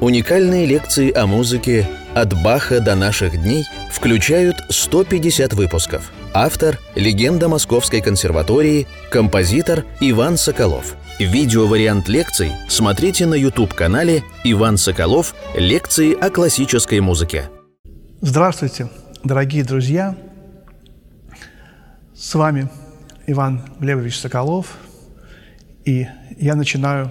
Уникальные 0.00 0.64
лекции 0.64 1.12
о 1.12 1.26
музыке 1.26 1.84
«От 2.14 2.32
Баха 2.40 2.78
до 2.78 2.94
наших 2.94 3.32
дней» 3.42 3.64
включают 3.90 4.56
150 4.68 5.54
выпусков. 5.54 6.12
Автор– 6.32 6.78
легенда 6.94 7.48
Московской 7.48 8.00
консерватории, 8.00 8.86
композитор 9.10 9.84
Иван 9.98 10.36
Соколов. 10.36 10.94
Видеовариант 11.18 12.08
лекций 12.08 12.52
смотрите 12.68 13.26
на 13.26 13.34
YouTube-канале 13.34 14.22
«Иван 14.44 14.76
Соколов. 14.76 15.34
Лекции 15.56 16.14
о 16.14 16.30
классической 16.30 17.00
музыке». 17.00 17.50
Здравствуйте, 18.20 18.88
дорогие 19.24 19.64
друзья! 19.64 20.16
С 22.14 22.36
вами 22.36 22.68
Иван 23.26 23.62
Глебович 23.80 24.16
Соколов, 24.20 24.76
и 25.84 26.06
я 26.38 26.54
начинаю 26.54 27.10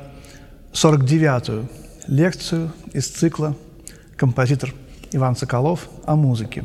49-ю 0.71 1.67
лекцию 2.07 2.71
из 2.93 3.07
цикла 3.07 3.55
«Композитор 4.15 4.73
Иван 5.11 5.36
Соколов 5.36 5.89
о 6.05 6.15
музыке». 6.15 6.63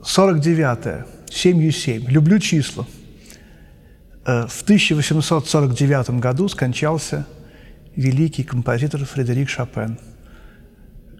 49-е, 0.00 1.04
7 1.28 1.70
7. 1.70 2.08
Люблю 2.08 2.38
числа. 2.38 2.86
Э, 4.24 4.46
в 4.48 4.62
1849 4.62 6.10
году 6.20 6.48
скончался 6.48 7.26
великий 7.96 8.44
композитор 8.44 9.04
Фредерик 9.04 9.48
Шопен, 9.48 9.98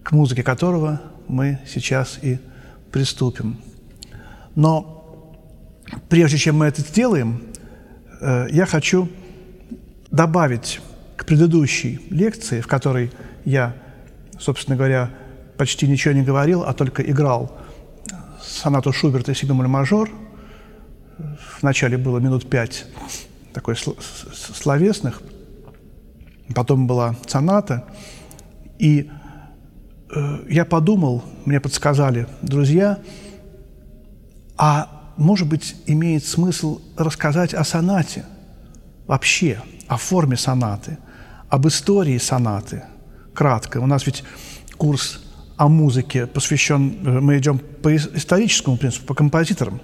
к 0.03 0.11
музыке 0.11 0.43
которого 0.43 1.01
мы 1.27 1.59
сейчас 1.67 2.19
и 2.21 2.39
приступим. 2.91 3.57
Но 4.55 5.35
прежде 6.09 6.37
чем 6.37 6.57
мы 6.57 6.65
это 6.65 6.81
сделаем, 6.81 7.43
э, 8.21 8.47
я 8.51 8.65
хочу 8.65 9.09
добавить 10.11 10.79
к 11.17 11.25
предыдущей 11.25 11.99
лекции, 12.11 12.61
в 12.61 12.67
которой 12.67 13.11
я, 13.43 13.75
собственно 14.39 14.77
говоря, 14.77 15.09
почти 15.57 15.87
ничего 15.87 16.13
не 16.13 16.21
говорил, 16.21 16.63
а 16.63 16.73
только 16.73 17.01
играл 17.01 17.57
сонату 18.41 18.93
Шуберта 18.93 19.33
«Си 19.33 19.45
бемоль 19.45 19.67
мажор». 19.67 20.09
Вначале 21.59 21.97
было 21.97 22.19
минут 22.19 22.47
пять 22.47 22.85
такой 23.51 23.75
словесных, 23.75 25.23
потом 26.53 26.85
была 26.85 27.15
соната. 27.25 27.85
И 28.77 29.09
э, 30.15 30.39
я 30.47 30.63
подумал, 30.63 31.23
мне 31.45 31.59
подсказали 31.59 32.27
друзья, 32.43 32.99
а 34.55 35.11
может 35.17 35.47
быть, 35.47 35.75
имеет 35.87 36.23
смысл 36.23 36.79
рассказать 36.95 37.55
о 37.55 37.63
сонате 37.63 38.23
вообще, 39.07 39.59
о 39.87 39.97
форме 39.97 40.37
сонаты– 40.37 40.99
об 41.49 41.67
истории 41.67 42.17
сонаты. 42.17 42.83
Кратко. 43.33 43.77
У 43.77 43.85
нас 43.85 44.05
ведь 44.05 44.23
курс 44.77 45.21
о 45.57 45.67
музыке 45.67 46.27
посвящен, 46.27 46.97
э, 47.03 47.19
мы 47.19 47.37
идем 47.37 47.59
по 47.81 47.95
историческому 47.95 48.77
принципу, 48.77 49.07
по 49.07 49.13
композиторам, 49.13 49.81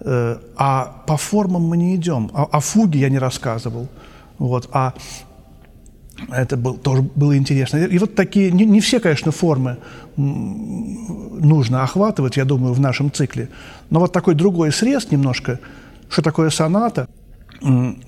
э, 0.00 0.38
а 0.56 1.02
по 1.06 1.16
формам 1.16 1.62
мы 1.62 1.76
не 1.76 1.96
идем. 1.96 2.30
О, 2.34 2.48
о 2.50 2.60
фуге 2.60 3.00
я 3.00 3.08
не 3.08 3.18
рассказывал, 3.18 3.88
вот, 4.38 4.68
а 4.72 4.94
это 6.30 6.56
был, 6.56 6.76
тоже 6.76 7.02
было 7.02 7.36
интересно. 7.36 7.78
И 7.78 7.98
вот 7.98 8.14
такие, 8.14 8.50
не, 8.50 8.64
не 8.64 8.80
все, 8.80 9.00
конечно, 9.00 9.32
формы 9.32 9.78
нужно 10.16 11.82
охватывать, 11.82 12.36
я 12.36 12.44
думаю, 12.44 12.74
в 12.74 12.80
нашем 12.80 13.10
цикле, 13.10 13.48
но 13.90 14.00
вот 14.00 14.12
такой 14.12 14.34
другой 14.34 14.72
срез 14.72 15.10
немножко, 15.10 15.58
что 16.08 16.22
такое 16.22 16.50
соната– 16.50 17.08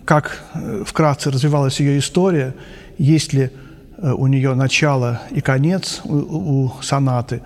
как 0.05 0.43
э, 0.55 0.83
вкратце 0.87 1.31
развивалась 1.31 1.81
ее 1.81 1.99
история, 1.99 2.55
есть 2.99 3.33
ли 3.33 3.51
э, 3.99 4.13
у 4.13 4.27
нее 4.27 4.55
начало 4.55 5.23
и 5.31 5.41
конец 5.41 6.01
у, 6.05 6.65
у 6.65 6.83
сонаты. 6.83 7.43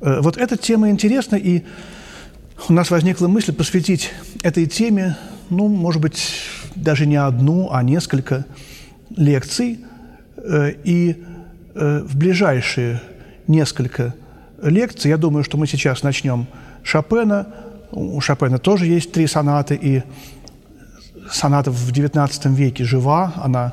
Э, 0.00 0.20
вот 0.20 0.36
эта 0.36 0.56
тема 0.56 0.88
интересна, 0.90 1.36
и 1.36 1.62
у 2.68 2.72
нас 2.72 2.90
возникла 2.90 3.28
мысль 3.28 3.52
посвятить 3.52 4.12
этой 4.42 4.66
теме, 4.66 5.16
ну, 5.50 5.68
может 5.68 6.00
быть, 6.00 6.34
даже 6.74 7.04
не 7.06 7.16
одну, 7.16 7.68
а 7.70 7.82
несколько 7.82 8.46
лекций. 9.16 9.80
И 10.84 11.24
в 11.74 12.16
ближайшие 12.16 13.00
несколько 13.46 14.14
лекций, 14.62 15.08
я 15.08 15.16
думаю, 15.16 15.42
что 15.42 15.56
мы 15.56 15.66
сейчас 15.66 16.02
начнем 16.02 16.46
Шопена. 16.82 17.46
У 17.90 18.20
Шопена 18.20 18.58
тоже 18.58 18.86
есть 18.86 19.12
три 19.12 19.26
сонаты, 19.26 19.74
и 19.74 20.02
соната 21.30 21.70
в 21.70 21.90
XIX 21.90 22.54
веке 22.54 22.84
жива, 22.84 23.32
она 23.36 23.72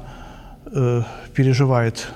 э, 0.65 1.03
переживает 1.33 2.07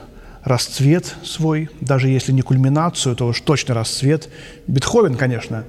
расцвет 0.44 1.16
свой, 1.24 1.70
даже 1.82 2.08
если 2.08 2.32
не 2.32 2.42
кульминацию, 2.42 3.16
то 3.16 3.28
уж 3.28 3.42
точно 3.42 3.74
расцвет. 3.74 4.30
Бетховен, 4.68 5.16
конечно, 5.16 5.64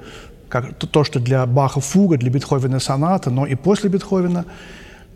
как 0.49 0.75
то, 0.75 1.03
что 1.03 1.19
для 1.19 1.47
Баха 1.47 1.81
фуга, 1.81 2.19
для 2.19 2.31
Бетховена 2.31 2.79
соната, 2.79 3.31
но 3.31 3.47
и 3.47 3.55
после 3.55 3.89
Бетховена 3.89 4.45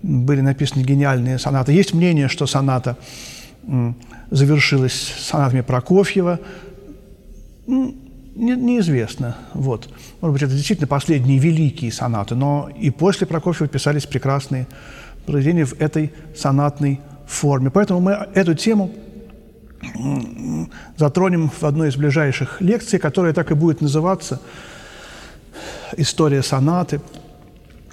были 0.03 0.41
написаны 0.41 0.83
гениальные 0.83 1.39
сонаты. 1.39 1.73
Есть 1.73 1.93
мнение, 1.93 2.29
что 2.29 2.47
соната 2.47 2.97
завершилась 4.31 5.15
сонатами 5.19 5.61
Прокофьева 5.61 6.41
не, 8.41 8.57
неизвестно. 8.57 9.37
Вот. 9.55 9.89
Может 10.21 10.33
быть, 10.33 10.43
это 10.43 10.53
действительно 10.55 10.89
последние 10.89 11.39
великие 11.39 11.93
сонаты, 11.93 12.35
но 12.35 12.71
и 12.77 12.91
после 12.91 13.27
Прокофьева 13.27 13.69
писались 13.69 14.07
прекрасные 14.07 14.67
произведения 15.27 15.67
в 15.67 15.81
этой 15.81 16.13
сонатной 16.35 17.01
форме. 17.27 17.71
Поэтому 17.71 18.01
мы 18.01 18.13
эту 18.35 18.55
тему 18.55 18.93
затронем 20.97 21.51
в 21.51 21.63
одной 21.65 21.89
из 21.89 21.97
ближайших 21.97 22.61
лекций, 22.61 22.99
которая 22.99 23.33
так 23.33 23.51
и 23.51 23.55
будет 23.55 23.81
называться 23.81 24.41
«История 25.97 26.43
сонаты» 26.43 27.01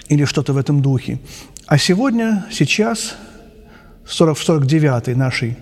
или 0.07 0.25
что-то 0.25 0.53
в 0.53 0.57
этом 0.57 0.81
духе. 0.81 1.19
А 1.65 1.77
сегодня, 1.77 2.45
сейчас, 2.49 3.15
в 4.05 4.11
49-й 4.11 5.15
нашей 5.15 5.57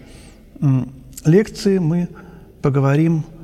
лекции 1.26 1.80
мы 1.80 2.08
поговорим 2.62 3.24
о 3.24 3.35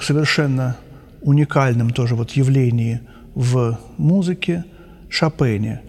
совершенно 0.00 0.76
уникальном 1.22 1.90
тоже 1.90 2.14
вот 2.14 2.32
явлении 2.32 3.00
в 3.34 3.78
музыке 3.98 4.64
Шопене. 5.08 5.80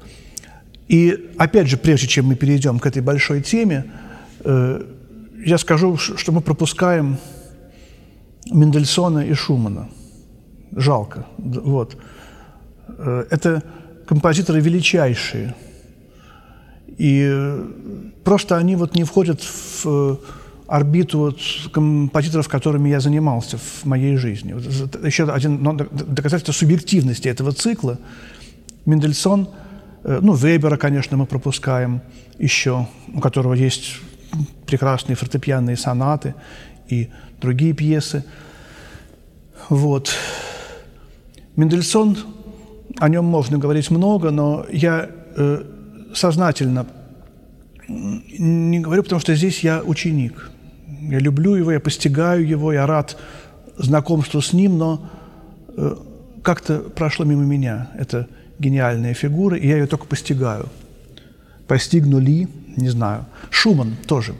И 0.87 1.31
опять 1.37 1.67
же, 1.67 1.77
прежде 1.77 2.07
чем 2.07 2.25
мы 2.25 2.35
перейдем 2.35 2.79
к 2.79 2.85
этой 2.85 3.01
большой 3.01 3.41
теме, 3.41 3.85
э, 4.43 4.83
я 5.45 5.57
скажу, 5.57 5.97
что 5.97 6.31
мы 6.31 6.41
пропускаем 6.41 7.17
Мендельсона 8.51 9.19
и 9.19 9.33
Шумана. 9.33 9.89
Жалко. 10.71 11.25
Вот. 11.37 11.97
Э, 12.87 13.25
это 13.29 13.63
композиторы 14.05 14.61
величайшие. 14.61 15.55
И 16.97 17.55
просто 18.23 18.57
они 18.57 18.75
вот 18.75 18.95
не 18.95 19.03
входят 19.03 19.41
в 19.41 20.19
орбиту 20.67 21.19
вот 21.19 21.39
композиторов, 21.71 22.47
которыми 22.47 22.89
я 22.89 22.99
занимался 22.99 23.57
в 23.57 23.85
моей 23.85 24.17
жизни. 24.17 24.55
Еще 25.05 25.31
один 25.31 25.61
ну, 25.61 25.73
доказательство 25.73 26.51
субъективности 26.51 27.27
этого 27.27 27.51
цикла. 27.51 27.99
Мендельсон, 28.85 29.49
э, 30.03 30.19
ну, 30.21 30.33
Вебера, 30.33 30.77
конечно, 30.77 31.17
мы 31.17 31.25
пропускаем 31.25 32.01
еще, 32.39 32.87
у 33.13 33.19
которого 33.19 33.53
есть 33.53 33.97
прекрасные 34.65 35.15
фортепианные 35.15 35.77
сонаты 35.77 36.35
и 36.89 37.09
другие 37.41 37.73
пьесы. 37.73 38.25
Вот. 39.69 40.11
Мендельсон, 41.55 42.17
о 42.99 43.09
нем 43.09 43.25
можно 43.25 43.57
говорить 43.57 43.91
много, 43.91 44.31
но 44.31 44.65
я 44.71 45.09
э, 45.35 45.63
сознательно 46.13 46.87
не 47.87 48.79
говорю, 48.79 49.03
потому 49.03 49.21
что 49.21 49.35
здесь 49.35 49.59
я 49.59 49.83
ученик– 49.83 50.49
я 51.09 51.19
люблю 51.19 51.55
его, 51.55 51.71
я 51.71 51.79
постигаю 51.79 52.47
его, 52.47 52.73
я 52.73 52.85
рад 52.85 53.17
знакомству 53.77 54.41
с 54.41 54.53
ним, 54.53 54.77
но 54.77 55.09
э, 55.75 55.95
как-то 56.43 56.79
прошло 56.79 57.25
мимо 57.25 57.43
меня 57.43 57.91
эта 57.97 58.27
гениальная 58.59 59.13
фигура, 59.13 59.57
и 59.57 59.67
я 59.67 59.77
ее 59.77 59.87
только 59.87 60.05
постигаю. 60.05 60.67
Постигну 61.67 62.19
ли, 62.19 62.47
не 62.77 62.89
знаю. 62.89 63.25
Шуман 63.49 63.95
тоже. 64.07 64.35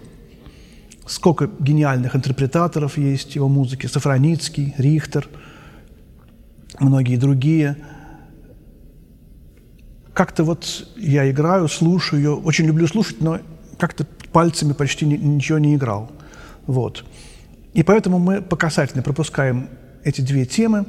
Сколько 1.05 1.49
гениальных 1.59 2.15
интерпретаторов 2.15 2.97
есть 2.97 3.35
его 3.35 3.49
музыки. 3.49 3.87
Сафроницкий, 3.87 4.73
Рихтер, 4.77 5.27
многие 6.79 7.17
другие. 7.17 7.77
Как-то 10.13 10.43
вот 10.43 10.87
я 10.95 11.29
играю, 11.29 11.67
слушаю 11.67 12.21
ее, 12.21 12.35
очень 12.35 12.65
люблю 12.65 12.87
слушать, 12.87 13.21
но 13.21 13.39
как-то 13.77 14.05
пальцами 14.31 14.73
почти 14.73 15.05
ничего 15.05 15.59
не 15.59 15.75
играл– 15.75 16.11
вот. 16.67 17.05
И 17.73 17.83
поэтому 17.83 18.19
мы 18.19 18.41
по 18.41 18.55
касательной 18.55 19.03
пропускаем 19.03 19.69
эти 20.03 20.21
две 20.21 20.45
темы. 20.45 20.85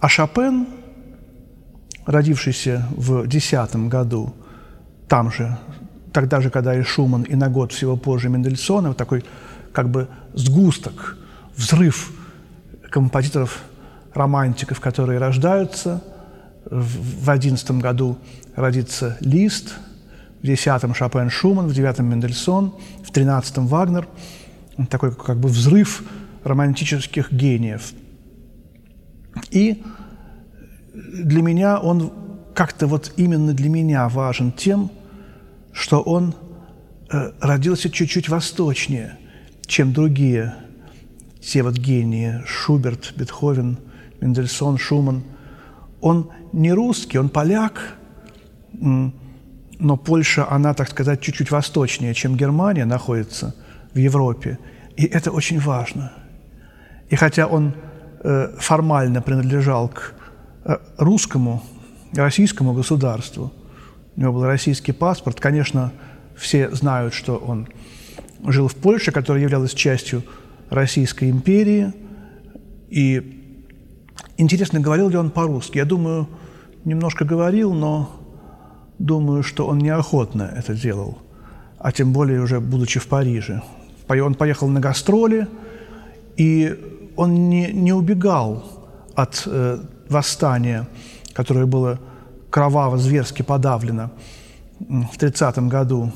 А 0.00 0.08
Шопен, 0.08 0.68
родившийся 2.06 2.86
в 2.90 3.26
10 3.26 3.88
году, 3.88 4.32
там 5.08 5.32
же, 5.32 5.58
тогда 6.12 6.40
же, 6.40 6.50
когда 6.50 6.74
и 6.74 6.82
Шуман, 6.82 7.22
и 7.22 7.34
на 7.34 7.48
год 7.48 7.72
всего 7.72 7.96
позже 7.96 8.28
Мендельсона, 8.28 8.88
вот 8.88 8.96
такой 8.96 9.24
как 9.72 9.90
бы 9.90 10.08
сгусток, 10.34 11.16
взрыв 11.56 12.12
композиторов, 12.90 13.62
романтиков, 14.14 14.80
которые 14.80 15.18
рождаются. 15.18 16.02
В 16.64 17.30
одиннадцатом 17.30 17.80
году 17.80 18.18
родится 18.54 19.16
Лист, 19.20 19.74
в 20.42 20.46
десятом 20.46 20.94
Шопен 20.94 21.30
Шуман, 21.30 21.66
в 21.68 21.74
девятом 21.74 22.06
Мендельсон, 22.06 22.74
в 23.04 23.10
тринадцатом 23.10 23.66
Вагнер. 23.66 24.08
Такой 24.90 25.14
как 25.14 25.38
бы 25.38 25.48
взрыв 25.48 26.04
романтических 26.44 27.32
гениев. 27.32 27.92
И 29.50 29.82
для 30.94 31.42
меня 31.42 31.78
он 31.78 32.12
как-то 32.54 32.86
вот 32.86 33.12
именно 33.16 33.52
для 33.52 33.68
меня 33.68 34.08
важен 34.08 34.52
тем, 34.52 34.90
что 35.72 36.00
он 36.00 36.34
э, 37.10 37.32
родился 37.40 37.90
чуть-чуть 37.90 38.28
восточнее, 38.28 39.18
чем 39.66 39.92
другие 39.92 40.54
те 41.40 41.62
вот 41.62 41.74
гении 41.74 42.42
Шуберт, 42.46 43.14
Бетховен, 43.16 43.78
Мендельсон, 44.20 44.76
Шуман. 44.76 45.22
Он 46.00 46.30
не 46.52 46.72
русский, 46.72 47.18
он 47.18 47.28
поляк, 47.28 47.96
но 49.78 49.96
Польша, 49.96 50.50
она, 50.50 50.74
так 50.74 50.88
сказать, 50.88 51.20
чуть-чуть 51.20 51.50
восточнее, 51.50 52.14
чем 52.14 52.36
Германия 52.36 52.84
находится 52.84 53.54
в 53.94 53.98
Европе. 53.98 54.58
И 54.96 55.04
это 55.04 55.30
очень 55.30 55.60
важно. 55.60 56.12
И 57.10 57.16
хотя 57.16 57.46
он 57.46 57.74
э, 58.24 58.54
формально 58.58 59.22
принадлежал 59.22 59.88
к 59.88 60.14
э, 60.64 60.76
русскому, 60.98 61.62
российскому 62.12 62.72
государству, 62.72 63.52
у 64.16 64.20
него 64.20 64.32
был 64.32 64.44
российский 64.44 64.92
паспорт, 64.92 65.38
конечно, 65.40 65.92
все 66.36 66.70
знают, 66.70 67.14
что 67.14 67.36
он 67.36 67.68
жил 68.44 68.68
в 68.68 68.74
Польше, 68.74 69.12
которая 69.12 69.42
являлась 69.42 69.74
частью 69.74 70.24
Российской 70.70 71.30
империи. 71.30 71.92
И 72.88 73.62
интересно, 74.36 74.80
говорил 74.80 75.08
ли 75.08 75.16
он 75.16 75.30
по-русски? 75.30 75.78
Я 75.78 75.84
думаю, 75.84 76.28
немножко 76.84 77.24
говорил, 77.24 77.72
но 77.72 78.17
думаю, 78.98 79.42
что 79.42 79.66
он 79.66 79.78
неохотно 79.78 80.52
это 80.56 80.74
делал, 80.74 81.18
а 81.78 81.92
тем 81.92 82.12
более 82.12 82.40
уже 82.40 82.60
будучи 82.60 83.00
в 83.00 83.06
Париже. 83.06 83.62
Он 84.08 84.34
поехал 84.34 84.68
на 84.68 84.80
гастроли, 84.80 85.46
и 86.36 86.76
он 87.16 87.48
не, 87.50 87.72
не 87.72 87.92
убегал 87.92 88.64
от 89.14 89.42
э, 89.46 89.78
восстания, 90.08 90.88
которое 91.34 91.66
было 91.66 91.98
кроваво, 92.50 92.96
зверски 92.96 93.42
подавлено 93.42 94.10
в 94.78 95.18
30 95.18 95.58
году. 95.68 96.12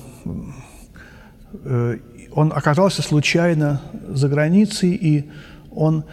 Э, 1.65 1.99
он 2.35 2.53
оказался 2.55 3.03
случайно 3.03 3.83
за 4.09 4.29
границей, 4.29 4.91
и 4.95 5.31
он 5.71 6.05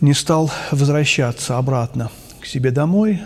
не 0.00 0.14
стал 0.14 0.50
возвращаться 0.70 1.58
обратно 1.58 2.10
к 2.40 2.46
себе 2.46 2.70
домой. 2.70 3.20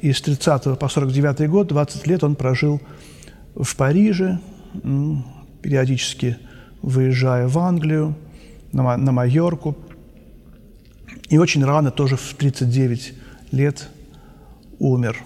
И 0.00 0.12
с 0.12 0.20
30 0.20 0.78
по 0.78 0.88
49 0.88 1.48
год, 1.48 1.68
20 1.68 2.06
лет 2.06 2.24
он 2.24 2.34
прожил 2.34 2.80
в 3.54 3.76
Париже, 3.76 4.38
периодически 5.62 6.38
выезжая 6.80 7.48
в 7.48 7.58
Англию, 7.58 8.14
на, 8.72 8.96
на 8.96 9.12
Майорку. 9.12 9.76
И 11.28 11.38
очень 11.38 11.64
рано, 11.64 11.90
тоже 11.90 12.16
в 12.16 12.34
39 12.34 13.14
лет, 13.52 13.88
умер. 14.78 15.18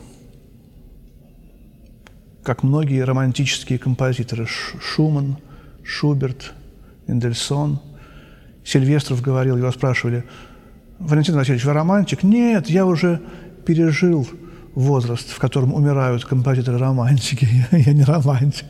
Как 2.42 2.62
многие 2.62 3.02
романтические 3.02 3.78
композиторы 3.78 4.46
Шуман, 4.46 5.38
Шуберт, 5.82 6.52
Мендельсон. 7.06 7.80
Сильвестров 8.64 9.22
говорил, 9.22 9.56
его 9.56 9.70
спрашивали, 9.70 10.24
Валентин 10.98 11.34
Васильевич, 11.36 11.64
вы 11.64 11.72
романтик? 11.72 12.22
Нет, 12.22 12.68
я 12.68 12.86
уже 12.86 13.20
пережил 13.64 14.26
возраст, 14.76 15.30
в 15.30 15.38
котором 15.38 15.74
умирают 15.74 16.24
композиторы-романтики. 16.24 17.48
Я 17.72 17.92
не 17.92 18.04
романтик. 18.04 18.66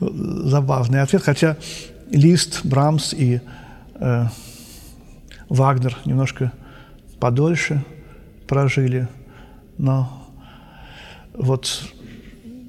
Забавный 0.00 1.02
ответ, 1.02 1.22
хотя 1.22 1.56
Лист, 2.10 2.64
Брамс 2.64 3.12
и 3.12 3.40
э, 3.94 4.26
Вагнер 5.48 5.98
немножко 6.06 6.52
подольше 7.20 7.84
прожили, 8.48 9.08
но 9.76 10.26
вот 11.34 11.84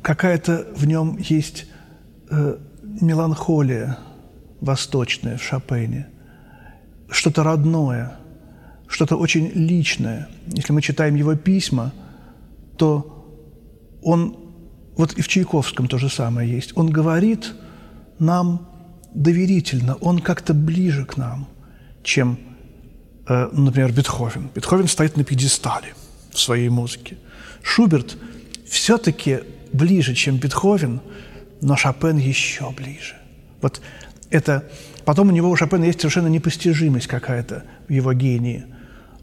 какая-то 0.02 0.68
в 0.76 0.86
нем 0.86 1.18
есть 1.18 1.68
э, 2.30 2.58
меланхолия 3.02 3.98
восточная 4.60 5.38
в 5.38 5.44
Шопене, 5.44 6.08
что-то 7.10 7.44
родное, 7.44 8.18
что-то 8.88 9.16
очень 9.16 9.52
личное. 9.54 10.28
Если 10.48 10.74
мы 10.74 10.82
читаем 10.82 11.16
его 11.16 11.36
письма, 11.36 11.94
то 12.78 13.26
он, 14.02 14.38
вот 14.96 15.14
и 15.14 15.22
в 15.22 15.28
Чайковском 15.28 15.88
то 15.88 15.98
же 15.98 16.10
самое 16.10 16.50
есть, 16.50 16.76
он 16.76 16.90
говорит 16.90 17.54
нам 18.20 18.68
доверительно, 19.14 19.96
он 19.96 20.20
как-то 20.20 20.54
ближе 20.54 21.06
к 21.06 21.18
нам, 21.18 21.48
чем, 22.04 22.40
э, 23.28 23.50
например, 23.52 23.92
Бетховен. 23.92 24.50
Бетховен 24.56 24.88
стоит 24.88 25.18
на 25.18 25.24
пьедестале 25.24 25.94
в 26.32 26.40
своей 26.40 26.70
музыке. 26.70 27.18
Шуберт 27.64 28.18
все-таки 28.68 29.40
ближе, 29.74 30.14
чем 30.14 30.38
Бетховен– 30.38 31.02
но 31.62 31.76
Шопен 31.76 32.18
еще 32.18 32.72
ближе. 32.72 33.16
Вот 33.62 33.82
это... 34.30 34.66
Потом 35.06 35.30
у 35.30 35.32
него 35.32 35.50
у 35.50 35.56
Шопена 35.56 35.86
есть 35.86 36.02
совершенно 36.02 36.28
непостижимость 36.28 37.08
какая-то 37.08 37.64
в 37.88 37.92
его 37.92 38.12
гении. 38.14 38.66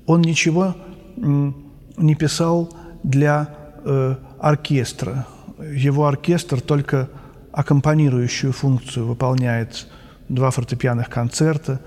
Он 0.06 0.22
ничего 0.22 0.74
не 1.16 2.14
писал 2.14 2.74
для 3.04 3.48
э, 3.84 4.16
оркестра. 4.40 5.26
Его 5.58 6.06
оркестр 6.06 6.60
только 6.60 7.08
аккомпанирующую 7.52 8.52
функцию 8.52 9.06
выполняет. 9.06 9.86
Два 10.28 10.50
фортепианных 10.50 11.10
концерта, 11.10 11.80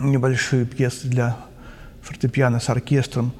небольшие 0.00 0.66
пьесы 0.66 1.06
для 1.06 1.36
фортепиано 2.02 2.58
с 2.58 2.68
оркестром. 2.68 3.32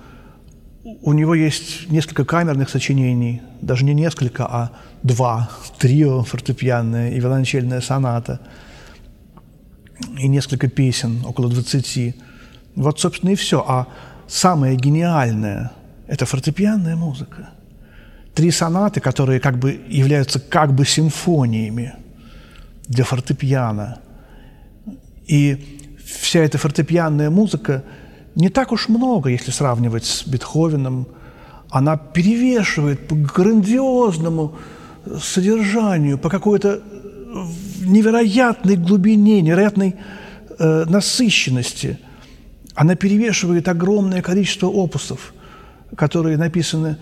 У 1.03 1.13
него 1.13 1.35
есть 1.35 1.91
несколько 1.91 2.25
камерных 2.25 2.71
сочинений, 2.71 3.43
даже 3.61 3.85
не 3.85 3.93
несколько, 3.93 4.47
а 4.47 4.71
два, 5.03 5.51
трио 5.79 6.23
фортепианное 6.23 7.11
и 7.11 7.21
виолончельная 7.21 7.81
соната, 7.81 8.41
и 10.17 10.29
несколько 10.29 10.69
песен, 10.69 11.25
около 11.27 11.49
двадцати. 11.49 12.15
Вот, 12.77 13.01
собственно, 13.01 13.31
и 13.31 13.35
все. 13.35 13.65
А 13.67 13.89
самое 14.29 14.77
гениальное– 14.77 15.73
это 16.07 16.27
фортепианная 16.27 16.97
музыка. 16.97 17.51
Три 18.35 18.51
сонаты, 18.51 19.01
которые 19.01 19.41
как 19.41 19.59
бы 19.59 19.81
являются 19.89 20.41
как 20.41 20.75
бы 20.75 20.85
симфониями 20.85 21.95
для 22.89 23.05
фортепиано. 23.05 24.01
И 25.27 25.79
вся 26.05 26.41
эта 26.41 26.59
фортепианная 26.59 27.31
музыка 27.31 27.85
не 28.35 28.49
так 28.49 28.73
уж 28.73 28.89
много, 28.89 29.31
если 29.31 29.51
сравнивать 29.51 30.05
с 30.05 30.27
Бетховеном. 30.27 31.07
Она 31.71 31.97
перевешивает 31.97 33.09
по 33.09 33.15
грандиозному 33.15 34.57
содержанию, 35.21 36.19
по 36.19 36.29
какой-то 36.29 36.83
невероятной 37.81 38.77
глубине, 38.77 39.41
невероятной 39.41 39.97
э, 40.59 40.85
насыщенности. 40.87 41.99
Она 42.75 42.95
перевешивает 42.95 43.69
огромное 43.69 44.23
количество 44.23 44.67
опусов, 44.67 45.35
которые 45.97 46.37
написаны 46.37 46.97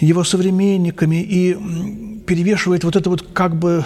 его 0.00 0.24
современниками, 0.24 1.22
и 1.22 1.54
перевешивает 2.26 2.84
вот 2.84 2.96
это 2.96 3.10
вот 3.10 3.26
как 3.32 3.56
бы, 3.56 3.84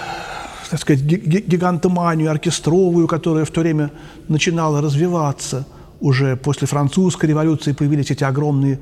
так 0.71 0.81
сказать, 0.81 1.03
гигантоманию 1.03 2.31
оркестровую, 2.31 3.07
которая 3.07 3.45
в 3.45 3.51
то 3.51 3.61
время 3.61 3.91
начинала 4.29 4.81
развиваться. 4.81 5.67
Уже 6.01 6.37
после 6.37 6.67
французской 6.67 7.27
революции 7.27 7.73
появились 7.73 8.11
эти 8.11 8.25
огромные 8.25 8.81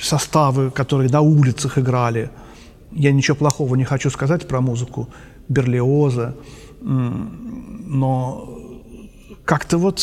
составы, 0.00 0.70
которые 0.70 1.10
на 1.10 1.20
улицах 1.20 1.78
играли– 1.78 2.30
я 2.96 3.12
ничего 3.12 3.36
плохого 3.36 3.74
не 3.74 3.84
хочу 3.84 4.10
сказать 4.10 4.48
про 4.48 4.60
музыку 4.60 5.08
Берлиоза, 5.48 6.34
но 6.80 8.48
как-то 9.44 9.78
вот 9.78 10.02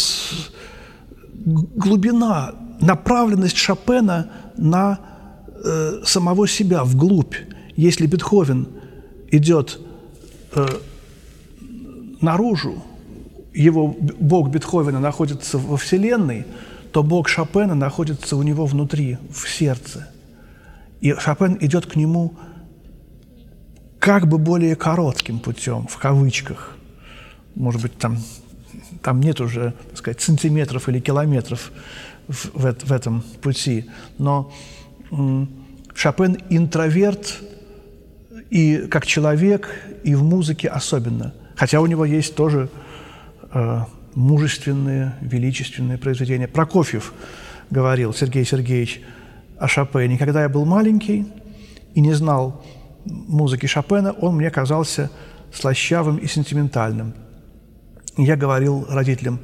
глубина, 1.34 2.54
направленность 2.80 3.58
Шопена 3.58 4.30
на 4.58 5.00
э, 5.64 6.02
самого 6.06 6.48
себя, 6.48 6.84
вглубь. 6.84 7.36
Если 7.76 8.06
Бетховен 8.06 8.68
идет 9.32 9.80
э, 10.54 10.68
наружу, 12.22 12.84
его 13.54 13.96
Бог 14.20 14.50
Бетховена 14.50 15.00
находится 15.00 15.58
во 15.58 15.78
Вселенной, 15.78 16.46
то 16.92 17.04
Бог 17.04 17.28
Шопена 17.28 17.76
находится 17.76 18.36
у 18.36 18.44
него 18.44 18.66
внутри, 18.66 19.18
в 19.32 19.48
сердце. 19.48 20.08
И 21.02 21.14
Шопен 21.14 21.58
идет 21.60 21.86
к 21.86 21.96
нему 21.96 22.34
как 24.00 24.28
бы 24.28 24.38
более 24.38 24.76
коротким 24.76 25.40
путем, 25.40 25.88
в 25.88 25.98
кавычках. 25.98 26.76
Может 27.56 27.82
быть, 27.82 27.98
там, 27.98 28.18
там 29.04 29.22
нет 29.22 29.42
уже, 29.42 29.74
так 29.90 29.98
сказать, 29.98 30.22
сантиметров 30.22 30.90
или 30.90 31.00
километров 31.00 31.72
в, 32.28 32.46
в, 32.54 32.86
в 32.86 32.92
этом 32.92 33.22
пути. 33.42 33.90
Но 34.18 34.52
Шопен 35.94 36.38
интроверт 36.50 37.42
и 38.50 38.88
как 38.90 39.06
человек, 39.06 39.70
и 40.04 40.16
в 40.16 40.24
музыке 40.24 40.70
особенно. 40.70 41.34
Хотя 41.56 41.82
у 41.82 41.86
него 41.86 42.06
есть 42.06 42.36
тоже 42.36 42.70
э, 43.52 43.82
мужественные, 44.16 45.16
величественные 45.22 45.98
произведения. 45.98 46.48
Прокофьев 46.48 47.14
говорил, 47.70 48.14
Сергей 48.14 48.46
Сергеевич, 48.46 49.02
о 49.58 49.68
Шопене. 49.68 50.18
Когда 50.18 50.42
я 50.44 50.50
был 50.50 50.66
маленький 50.66 51.28
и 51.94 52.02
не 52.02 52.14
знал 52.14 52.64
музыки 53.06 53.66
Шопена, 53.66 54.12
он 54.12 54.36
мне 54.38 54.50
казался 54.50 55.12
слащавым 55.54 56.18
и 56.18 56.28
сентиментальным. 56.28 57.14
Я 58.18 58.36
говорил 58.36 58.86
родителям, 58.90 59.40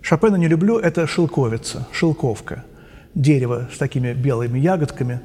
Шопена 0.00 0.36
не 0.36 0.48
люблю, 0.48 0.78
это 0.78 1.06
шелковица, 1.06 1.86
шелковка, 1.92 2.64
дерево 3.14 3.68
с 3.72 3.78
такими 3.78 4.12
белыми 4.12 4.58
ягодками, 4.58 5.20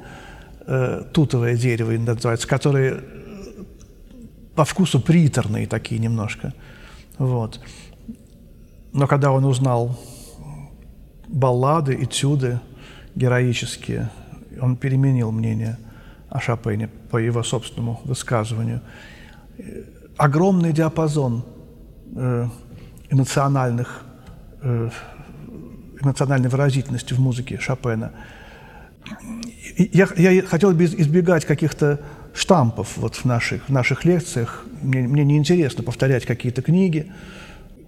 э, 0.66 1.04
тутовое 1.12 1.56
дерево 1.56 1.90
называется, 1.92 2.46
которые 2.46 3.00
по 4.54 4.64
вкусу 4.64 5.00
приторные 5.00 5.66
такие 5.66 6.00
немножко. 6.00 6.54
Вот. 7.18 7.60
Но 8.92 9.06
когда 9.06 9.32
он 9.32 9.44
узнал 9.44 9.98
баллады, 11.26 11.94
этюды 12.02 12.60
героические, 13.14 14.10
он 14.60 14.76
переменил 14.76 15.32
мнение 15.32 15.78
о 16.28 16.40
Шопене 16.40 16.88
по 17.10 17.16
его 17.16 17.42
собственному 17.42 18.00
высказыванию. 18.04 18.80
Огромный 20.16 20.72
диапазон 20.72 21.44
э, 22.16 22.48
эмоциональных, 23.10 24.02
э, 24.62 24.90
эмоциональной 26.00 26.48
выразительности 26.48 27.14
в 27.14 27.20
музыке 27.20 27.58
Шопена. 27.58 28.12
Я, 29.76 30.08
я 30.16 30.42
хотел 30.42 30.72
бы 30.72 30.84
избегать 30.84 31.44
каких-то 31.44 32.00
штампов 32.34 32.96
вот 32.96 33.16
в 33.16 33.24
наших, 33.24 33.68
в 33.68 33.72
наших 33.72 34.04
лекциях. 34.04 34.64
Мне, 34.82 35.02
мне 35.02 35.24
неинтересно 35.24 35.82
повторять 35.82 36.26
какие-то 36.26 36.62
книги. 36.62 37.10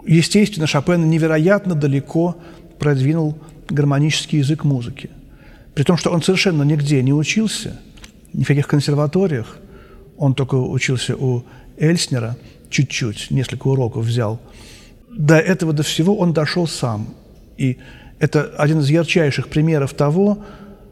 Естественно, 0.07 0.67
Шопен 0.67 1.09
невероятно 1.11 1.75
далеко 1.75 2.37
продвинул 2.79 3.39
гармонический 3.69 4.39
язык 4.39 4.65
музыки. 4.65 5.11
При 5.75 5.85
том, 5.85 5.97
что 5.97 6.11
он 6.11 6.23
совершенно 6.23 6.63
нигде 6.63 7.03
не 7.03 7.13
учился, 7.13 7.79
ни 8.33 8.45
в 8.45 8.47
каких 8.47 8.67
консерваториях. 8.67 9.59
Он 10.17 10.35
только 10.35 10.55
учился 10.57 11.17
у 11.17 11.45
Эльснера 11.79 12.37
чуть-чуть, 12.69 13.31
несколько 13.31 13.69
уроков 13.69 14.05
взял. 14.05 14.41
До 15.11 15.37
этого, 15.39 15.73
до 15.73 15.83
всего 15.83 16.17
он 16.17 16.33
дошел 16.33 16.67
сам. 16.67 17.15
И 17.57 17.79
это 18.19 18.55
один 18.57 18.81
из 18.81 18.91
ярчайших 18.91 19.49
примеров 19.49 19.95
того, 19.95 20.45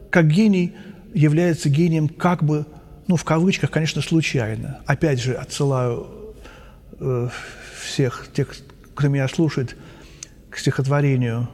как 0.09 0.27
гений 0.27 0.73
является 1.13 1.69
гением 1.69 2.09
как 2.09 2.43
бы, 2.43 2.65
ну, 3.07 3.15
в 3.15 3.23
кавычках, 3.23 3.71
конечно, 3.71 4.01
случайно. 4.01 4.81
Опять 4.85 5.21
же, 5.21 5.33
отсылаю 5.33 6.07
э, 6.99 7.29
всех 7.81 8.27
тех, 8.33 8.55
кто 8.93 9.07
меня 9.07 9.27
слушает, 9.27 9.75
к 10.49 10.57
стихотворению 10.57 11.47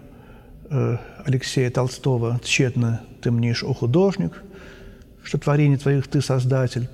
э, 0.70 0.98
Алексея 1.26 1.70
Толстого 1.70 2.40
«Тщетно 2.44 3.02
ты 3.22 3.32
мнишь, 3.32 3.64
о 3.64 3.74
художник, 3.74 4.42
что 5.24 5.38
творение 5.38 5.78
твоих 5.78 6.08
ты 6.08 6.22
создатель». 6.22 6.90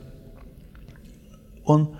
Он 1.63 1.95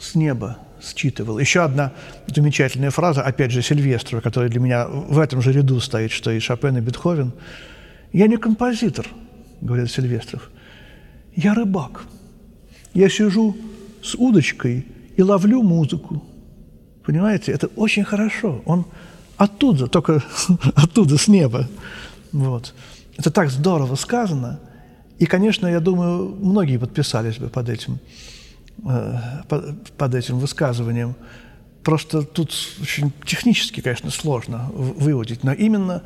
с 0.00 0.14
неба 0.14 0.58
считывал. 0.84 1.38
Еще 1.38 1.62
одна 1.62 1.92
замечательная 2.26 2.90
фраза, 2.90 3.22
опять 3.22 3.50
же, 3.50 3.62
Сильвестрова, 3.62 4.20
которая 4.20 4.50
для 4.50 4.60
меня 4.60 4.86
в 4.86 5.18
этом 5.18 5.40
же 5.42 5.52
ряду 5.52 5.80
стоит, 5.80 6.10
что 6.10 6.30
и 6.30 6.40
Шопен, 6.40 6.76
и 6.76 6.80
Бетховен. 6.80 7.32
«Я 8.12 8.26
не 8.26 8.36
композитор»,— 8.36 9.06
говорит 9.60 9.90
Сильвестров,— 9.90 10.50
«я 11.36 11.54
рыбак. 11.54 12.04
Я 12.92 13.08
сижу 13.08 13.56
с 14.02 14.14
удочкой 14.14 14.86
и 15.16 15.22
ловлю 15.22 15.62
музыку. 15.62 16.22
Понимаете, 17.04 17.52
это 17.52 17.66
очень 17.76 18.04
хорошо. 18.04 18.62
Он 18.66 18.86
оттуда, 19.36 19.86
только 19.86 20.22
оттуда, 20.74 21.18
с 21.18 21.28
неба. 21.28 21.68
Вот. 22.32 22.74
Это 23.16 23.30
так 23.30 23.50
здорово 23.50 23.96
сказано. 23.96 24.60
И, 25.18 25.26
конечно, 25.26 25.66
я 25.66 25.80
думаю, 25.80 26.34
многие 26.40 26.78
подписались 26.78 27.38
бы 27.38 27.48
под 27.48 27.68
этим, 27.68 27.98
под 28.82 30.14
этим 30.14 30.38
высказыванием. 30.38 31.14
Просто 31.82 32.22
тут 32.22 32.52
очень 32.80 33.12
технически, 33.26 33.80
конечно, 33.80 34.10
сложно 34.10 34.70
выводить, 34.72 35.44
но 35.44 35.52
именно 35.52 36.02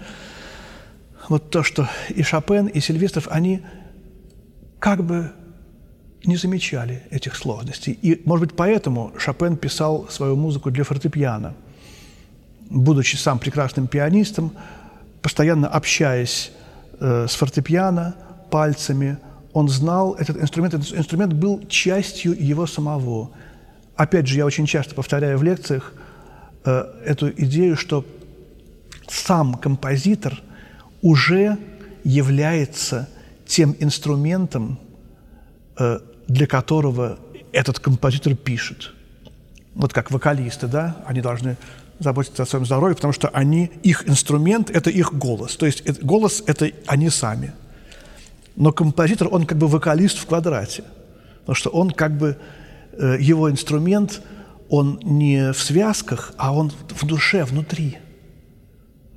вот 1.28 1.50
то, 1.50 1.62
что 1.62 1.88
и 2.08 2.22
Шопен, 2.22 2.66
и 2.66 2.80
Сильвестров, 2.80 3.28
они 3.30 3.62
как 4.78 5.04
бы 5.04 5.32
не 6.24 6.36
замечали 6.36 7.02
этих 7.10 7.36
сложностей. 7.36 7.92
И, 7.92 8.20
может 8.24 8.48
быть, 8.48 8.56
поэтому 8.56 9.12
Шопен 9.18 9.56
писал 9.56 10.08
свою 10.08 10.36
музыку 10.36 10.70
для 10.70 10.84
фортепиано. 10.84 11.54
Будучи 12.70 13.16
сам 13.16 13.38
прекрасным 13.38 13.86
пианистом, 13.86 14.52
постоянно 15.22 15.68
общаясь 15.68 16.50
э, 17.00 17.26
с 17.28 17.34
фортепиано 17.34 18.14
пальцами, 18.50 19.18
он 19.52 19.68
знал 19.68 20.14
этот 20.14 20.36
инструмент, 20.36 20.74
этот 20.74 20.92
инструмент 20.92 21.32
был 21.32 21.66
частью 21.68 22.36
его 22.38 22.66
самого. 22.66 23.30
Опять 23.96 24.26
же, 24.26 24.36
я 24.36 24.46
очень 24.46 24.66
часто 24.66 24.94
повторяю 24.94 25.38
в 25.38 25.42
лекциях 25.42 25.92
э, 26.64 26.84
эту 27.04 27.30
идею, 27.30 27.76
что 27.76 28.04
сам 29.08 29.54
композитор 29.54 30.40
уже 31.02 31.58
является 32.04 33.08
тем 33.46 33.74
инструментом, 33.80 34.78
э, 35.78 36.00
для 36.28 36.46
которого 36.46 37.18
этот 37.52 37.78
композитор 37.78 38.34
пишет. 38.34 38.92
Вот 39.74 39.92
как 39.92 40.10
вокалисты, 40.10 40.66
да, 40.66 40.96
они 41.06 41.20
должны 41.20 41.56
заботиться 41.98 42.42
о 42.42 42.46
своем 42.46 42.66
здоровье, 42.66 42.94
потому 42.94 43.12
что 43.12 43.28
они, 43.28 43.70
их 43.82 44.08
инструмент– 44.08 44.70
это 44.74 44.90
их 44.90 45.14
голос. 45.14 45.56
То 45.56 45.66
есть 45.66 45.80
это, 45.80 46.04
голос– 46.04 46.42
это 46.46 46.70
они 46.86 47.10
сами. 47.10 47.52
Но 48.58 48.72
композитор, 48.72 49.28
он 49.30 49.46
как 49.46 49.56
бы 49.56 49.68
вокалист 49.68 50.18
в 50.18 50.26
квадрате, 50.26 50.84
потому 51.40 51.54
что 51.54 51.70
он 51.70 51.90
как 51.90 52.18
бы, 52.18 52.36
э, 52.92 53.16
его 53.20 53.50
инструмент, 53.50 54.20
он 54.68 55.00
не 55.02 55.52
в 55.52 55.58
связках, 55.62 56.32
а 56.36 56.52
он 56.52 56.70
в 56.88 57.06
душе, 57.06 57.44
внутри. 57.44 57.98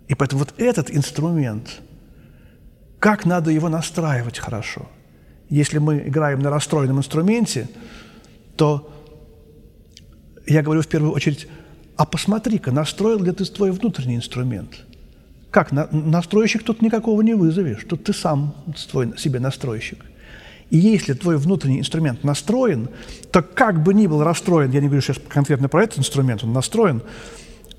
И 0.08 0.16
поэтому 0.16 0.40
вот 0.40 0.54
этот 0.58 0.90
инструмент, 0.90 1.82
как 3.00 3.26
надо 3.26 3.52
его 3.52 3.68
настраивать 3.68 4.40
хорошо– 4.40 4.88
если 5.52 5.80
мы 5.80 6.08
играем 6.08 6.40
на 6.40 6.50
расстроенном 6.50 7.00
инструменте, 7.00 7.68
то 8.56 8.90
я 10.48 10.64
говорю 10.64 10.82
в 10.82 10.88
первую 10.88 11.12
очередь, 11.12 11.46
а 11.98 12.06
посмотри-ка, 12.06 12.72
настроил 12.72 13.22
ли 13.22 13.32
ты 13.34 13.44
твой 13.44 13.72
внутренний 13.72 14.16
инструмент? 14.16 14.86
Как? 15.52 15.74
На, 15.74 15.88
настройщик 15.92 16.64
тут 16.64 16.82
никакого 16.82 17.22
не 17.22 17.34
вызовешь, 17.34 17.84
тут 17.88 18.06
ты 18.06 18.14
сам 18.14 18.56
свой, 18.76 19.18
себе 19.18 19.40
настройщик. 19.40 20.04
И 20.70 20.78
если 20.78 21.14
твой 21.14 21.38
внутренний 21.38 21.80
инструмент 21.80 22.24
настроен, 22.24 22.88
то 23.32 23.42
как 23.42 23.84
бы 23.84 23.94
ни 23.94 24.08
был 24.08 24.24
расстроен, 24.24 24.72
я 24.72 24.80
не 24.80 24.88
говорю 24.88 25.02
сейчас 25.02 25.18
конкретно 25.28 25.68
про 25.68 25.84
этот 25.84 26.00
инструмент, 26.00 26.46
он 26.46 26.54
настроен, 26.54 27.04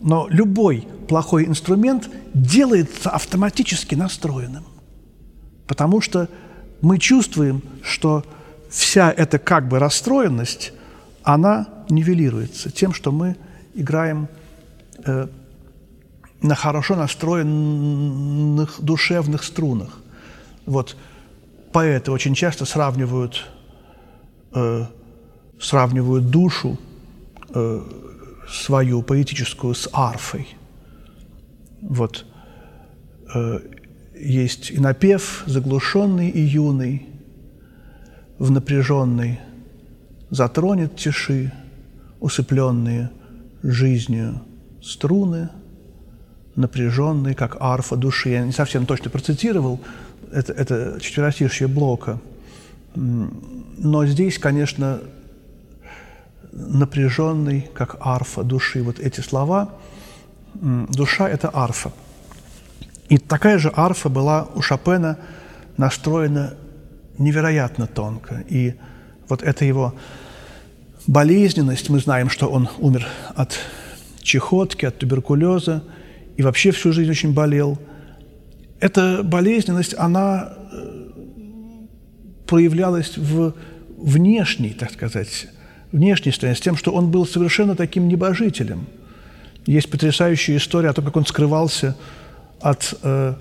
но 0.00 0.26
любой 0.29 0.87
плохой 1.09 1.47
инструмент 1.47 2.11
делается 2.35 3.09
автоматически 3.09 3.95
настроенным. 3.95 4.64
Потому 5.67 6.02
что 6.02 6.29
мы 6.83 6.99
чувствуем, 6.99 7.62
что 7.83 8.25
вся 8.69 9.11
эта 9.11 9.38
как 9.38 9.69
бы 9.69 9.79
расстроенность, 9.79 10.73
она 11.23 11.69
нивелируется 11.88 12.71
тем, 12.71 12.93
что 12.93 13.12
мы 13.12 13.37
играем 13.75 14.29
э, 15.07 15.29
на 16.43 16.55
хорошо 16.55 16.97
настроенных 16.97 18.81
душевных 18.81 19.45
струнах. 19.45 19.99
Вот 20.67 20.97
поэты 21.73 22.11
очень 22.11 22.35
часто 22.35 22.65
сравнивают, 22.65 23.47
э, 24.55 24.87
сравнивают 25.61 26.31
душу 26.31 26.79
э, 27.55 27.83
свою 28.49 29.03
поэтическую 29.03 29.75
с 29.75 29.89
арфой. 29.93 30.49
Вот. 31.81 32.27
Э, 33.35 33.61
есть 34.15 34.71
и 34.71 34.79
напев, 34.79 35.45
заглушенный 35.47 36.29
и 36.29 36.41
юный, 36.41 37.09
в 38.39 38.51
напряженной 38.51 39.41
затронет 40.31 40.97
тиши, 40.97 41.53
усыпленные 42.21 43.11
жизнью 43.63 44.43
струны, 44.83 45.51
напряженные, 46.56 47.35
как 47.35 47.56
арфа 47.61 47.97
души. 47.97 48.30
Я 48.30 48.44
не 48.44 48.52
совсем 48.52 48.87
точно 48.87 49.11
процитировал, 49.11 49.80
это, 50.32 50.52
это 50.52 50.99
четверостишье 51.00 51.68
Блока. 51.68 52.18
Но 52.94 54.06
здесь, 54.06 54.38
конечно, 54.38 55.00
напряженный, 56.52 57.68
как 57.75 57.97
арфа 58.00 58.42
души. 58.42 58.82
Вот 58.82 58.99
эти 59.00 59.21
слова. 59.21 59.71
Душа– 60.54 61.28
это 61.30 61.50
арфа. 61.52 61.92
И 63.09 63.18
такая 63.18 63.59
же 63.59 63.73
арфа 63.75 64.09
была 64.09 64.49
у 64.54 64.62
Шопена 64.62 65.18
настроена 65.76 66.54
невероятно 67.18 67.87
тонко. 67.87 68.44
И 68.49 68.75
вот 69.28 69.42
эта 69.42 69.64
его 69.64 69.94
болезненность, 71.06 71.88
мы 71.88 71.99
знаем, 72.00 72.30
что 72.30 72.49
он 72.49 72.68
умер 72.78 73.06
от 73.35 73.59
чехотки, 74.23 74.87
от 74.87 74.99
туберкулеза, 74.99 75.82
и 76.37 76.43
вообще 76.43 76.71
всю 76.71 76.93
жизнь 76.93 77.11
очень 77.11 77.33
болел. 77.33 77.79
Эта 78.81 79.23
болезненность, 79.23 79.95
она 79.97 80.55
э, 80.73 81.03
проявлялась 82.47 83.17
в 83.17 83.55
внешней, 83.97 84.71
так 84.71 84.93
сказать, 84.93 85.47
внешней 85.93 86.33
стороне, 86.33 86.57
с 86.57 86.61
тем, 86.61 86.77
что 86.77 86.93
он 86.93 87.11
был 87.11 87.27
совершенно 87.27 87.77
таким 87.77 88.09
небожителем. 88.09 88.87
Есть 89.67 89.91
потрясающая 89.91 90.57
история 90.57 90.89
о 90.89 90.93
том, 90.93 91.05
как 91.05 91.17
он 91.17 91.27
скрывался 91.27 91.97
от 92.61 92.95
э, 93.03 93.35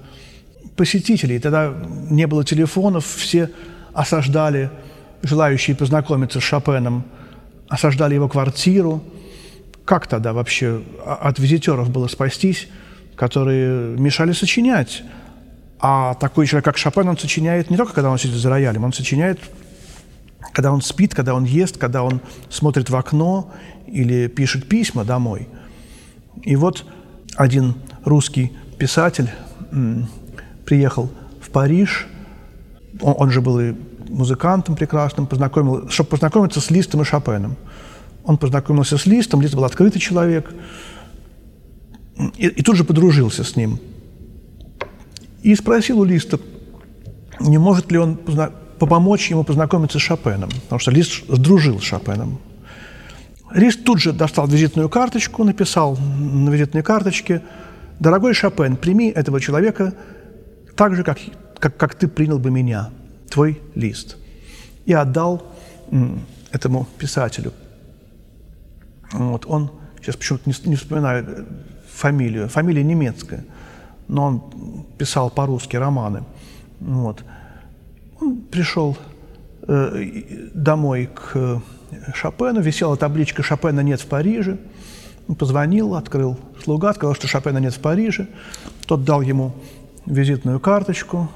посетителей. 0.76 1.40
Тогда 1.40 1.74
не 2.10 2.28
было 2.28 2.44
телефонов, 2.44 3.06
все 3.06 3.50
осаждали, 3.94 4.70
желающие 5.24 5.76
познакомиться 5.76 6.40
с 6.40 6.44
Шопеном, 6.44 7.06
осаждали 7.68 8.16
его 8.16 8.28
квартиру. 8.28 9.04
Как 9.86 10.08
тогда 10.08 10.34
вообще 10.34 10.82
от 11.06 11.40
визитеров 11.40 11.90
было 11.90 12.08
спастись, 12.08 12.68
которые 13.22 14.00
мешали 14.00 14.32
сочинять? 14.32 15.04
А 15.80 16.16
такой 16.16 16.48
человек, 16.48 16.66
как 16.66 16.78
Шопен, 16.80 17.08
он 17.08 17.20
сочиняет 17.20 17.70
не 17.70 17.78
только, 17.78 17.94
когда 17.94 18.10
он 18.10 18.18
сидит 18.18 18.38
за 18.38 18.50
роялем, 18.50 18.84
он 18.84 18.94
сочиняет, 18.94 19.40
когда 20.54 20.72
он 20.72 20.82
спит, 20.82 21.14
когда 21.14 21.36
он 21.36 21.44
ест, 21.44 21.78
когда 21.78 22.02
он 22.02 22.20
смотрит 22.50 22.90
в 22.90 22.96
окно 22.96 23.54
или 23.86 24.26
пишет 24.26 24.68
письма 24.68 25.06
домой. 25.06 25.48
И 26.42 26.56
вот 26.56 26.84
один 27.36 27.76
русский 28.06 28.54
писатель 28.80 29.30
приехал 30.66 31.12
в 31.42 31.52
Париж, 31.52 32.08
он, 33.02 33.14
он 33.20 33.30
же 33.30 33.42
был 33.42 33.60
и 33.60 33.76
музыкантом 34.10 34.76
прекрасным, 34.76 35.28
познакомил, 35.28 35.90
чтобы 35.90 36.10
познакомиться 36.10 36.60
с 36.60 36.72
Листом 36.72 37.04
и 37.04 37.06
Шопеном. 37.06 37.56
Он 38.24 38.38
познакомился 38.38 38.98
с 38.98 39.06
Листом, 39.06 39.44
Лист 39.44 39.54
был 39.54 39.66
открытый 39.66 40.02
человек, 40.02 40.52
и, 42.38 42.48
и 42.48 42.62
тут 42.62 42.76
же 42.76 42.84
подружился 42.84 43.44
с 43.44 43.56
ним. 43.56 43.80
И 45.44 45.56
спросил 45.56 46.00
у 46.00 46.04
Листа, 46.04 46.38
не 47.40 47.58
может 47.58 47.92
ли 47.92 47.98
он 47.98 48.18
помочь 48.80 49.30
ему 49.30 49.44
познакомиться 49.44 50.00
с 50.00 50.02
Шопеном, 50.02 50.50
потому 50.50 50.80
что 50.80 50.92
Лист 50.92 51.24
сдружил 51.28 51.80
с 51.80 51.84
Шопеном. 51.84 52.40
Лист 53.54 53.84
тут 53.84 54.00
же 54.00 54.14
достал 54.14 54.48
визитную 54.48 54.90
карточку, 54.90 55.44
написал 55.44 55.98
на 55.98 56.50
визитной 56.50 56.84
карточке 56.84 57.42
«Дорогой 58.00 58.34
Шопен, 58.34 58.78
прими 58.78 59.10
этого 59.10 59.42
человека 59.42 59.94
так 60.76 60.96
же, 60.96 61.04
как, 61.04 61.20
как, 61.60 61.76
как 61.78 61.96
ты 61.96 62.08
принял 62.08 62.40
бы 62.40 62.50
меня, 62.50 62.90
твой 63.30 63.62
лист». 63.76 64.18
И 64.86 64.94
отдал 64.94 65.44
этому 66.52 66.88
писателю. 66.98 67.54
Вот, 69.12 69.46
он, 69.46 69.72
сейчас 70.02 70.16
почему-то 70.16 70.50
не, 70.50 70.70
не 70.70 70.76
вспоминаю 70.76 71.46
фамилию, 72.02 72.50
фамилия 72.50 72.84
немецкая, 72.84 73.46
но 74.08 74.26
он 74.26 74.86
писал 74.98 75.30
по-русски 75.30 75.78
романы. 75.78 76.24
Вот. 76.80 77.24
Он 78.20 78.38
пришел 78.38 78.98
э, 79.68 80.50
домой 80.54 81.10
к 81.14 81.62
Шопену, 82.16 82.62
висела 82.62 82.98
табличка 82.98 83.44
«Шопена 83.44 83.82
нет 83.82 84.02
в 84.02 84.08
Париже». 84.08 84.58
Он 85.28 85.36
позвонил, 85.36 85.96
открыл 85.96 86.38
слуга, 86.64 86.94
сказал, 86.94 87.16
что 87.16 87.28
Шопена 87.28 87.60
нет 87.60 87.74
в 87.74 87.80
Париже. 87.80 88.28
Тот 88.88 89.04
дал 89.06 89.22
ему 89.22 89.54
визитную 90.06 90.60
карточку. 90.60 91.30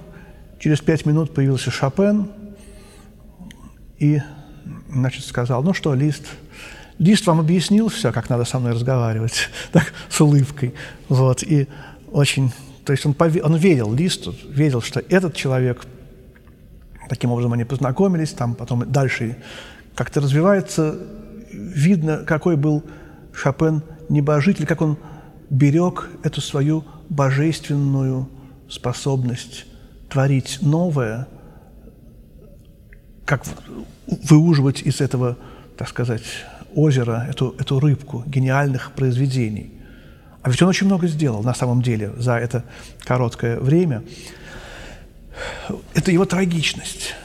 Через 0.59 0.81
пять 0.81 1.05
минут 1.05 1.33
появился 1.33 1.69
Шопен 1.69 2.27
и 3.99 4.21
значит, 4.89 5.25
сказал, 5.25 5.61
ну 5.63 5.73
что, 5.73 5.93
Лист, 5.93 6.25
Лист 6.97 7.27
вам 7.27 7.39
объяснил 7.39 7.89
все, 7.89 8.11
как 8.11 8.29
надо 8.29 8.45
со 8.45 8.59
мной 8.59 8.73
разговаривать, 8.73 9.49
так, 9.71 9.93
с 10.09 10.21
улыбкой. 10.21 10.73
Вот, 11.09 11.43
и 11.43 11.67
очень, 12.11 12.51
то 12.85 12.93
есть 12.93 13.05
он, 13.05 13.13
пове, 13.13 13.43
он 13.43 13.55
верил 13.55 13.93
Листу, 13.93 14.33
верил, 14.47 14.81
что 14.81 15.01
этот 15.09 15.35
человек, 15.35 15.85
таким 17.09 17.31
образом 17.31 17.53
они 17.53 17.65
познакомились, 17.65 18.31
там 18.31 18.55
потом 18.55 18.89
дальше 18.89 19.37
как-то 19.93 20.21
развивается, 20.21 20.97
видно, 21.51 22.17
какой 22.19 22.55
был 22.55 22.83
Шопен 23.33 23.83
небожитель, 24.07 24.65
как 24.65 24.81
он 24.81 24.97
берег 25.49 26.09
эту 26.23 26.41
свою 26.41 26.85
божественную 27.09 28.29
способность 28.69 29.65
творить 30.09 30.59
новое, 30.61 31.27
как 33.25 33.43
выуживать 34.07 34.81
из 34.81 35.01
этого, 35.01 35.37
так 35.77 35.89
сказать, 35.89 36.23
озера 36.75 37.25
эту, 37.29 37.55
эту 37.59 37.79
рыбку 37.79 38.23
гениальных 38.27 38.91
произведений. 38.91 39.71
А 40.41 40.49
ведь 40.49 40.61
он 40.61 40.69
очень 40.69 40.85
много 40.87 41.07
сделал 41.07 41.41
на 41.43 41.53
самом 41.53 41.81
деле 41.81 42.13
за 42.17 42.33
это 42.33 42.63
короткое 43.03 43.59
время. 43.59 44.03
Это 45.93 46.11
его 46.11 46.25
трагичность 46.25 47.15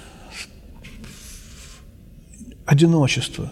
одиночество, 2.71 3.51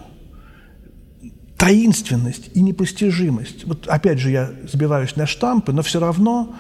таинственность 1.56 2.50
и 2.54 2.62
непостижимость. 2.62 3.64
Вот 3.64 3.88
опять 3.88 4.20
же 4.20 4.30
я 4.30 4.52
сбиваюсь 4.70 5.16
на 5.16 5.26
штампы, 5.26 5.72
но 5.72 5.82
все 5.82 5.98
равно 5.98 6.54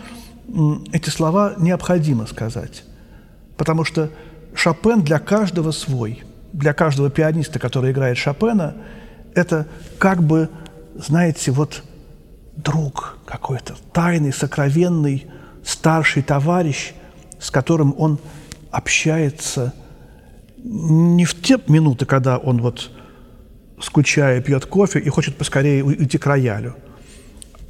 эти 0.92 1.08
слова 1.08 1.54
необходимо 1.56 2.26
сказать. 2.26 2.82
Потому 3.56 3.84
что 3.84 4.10
Шопен 4.54 5.02
для 5.02 5.20
каждого 5.20 5.70
свой. 5.70 6.24
Для 6.52 6.72
каждого 6.72 7.10
пианиста, 7.10 7.60
который 7.60 7.92
играет 7.92 8.18
Шопена, 8.18 8.74
это 9.34 9.66
как 9.98 10.22
бы, 10.22 10.48
знаете, 10.96 11.50
вот 11.50 11.82
друг 12.56 13.18
какой-то, 13.24 13.76
тайный, 13.92 14.32
сокровенный, 14.32 15.26
старший 15.64 16.22
товарищ, 16.22 16.92
с 17.38 17.50
которым 17.50 17.94
он 17.98 18.18
общается– 18.70 19.74
не 20.64 21.24
в 21.24 21.40
те 21.40 21.58
минуты, 21.68 22.06
когда 22.06 22.38
он 22.38 22.60
вот 22.60 22.90
скучая 23.80 24.40
пьет 24.40 24.66
кофе 24.66 24.98
и 24.98 25.08
хочет 25.08 25.36
поскорее 25.36 25.84
уйти 25.84 26.18
к 26.18 26.26
роялю, 26.26 26.74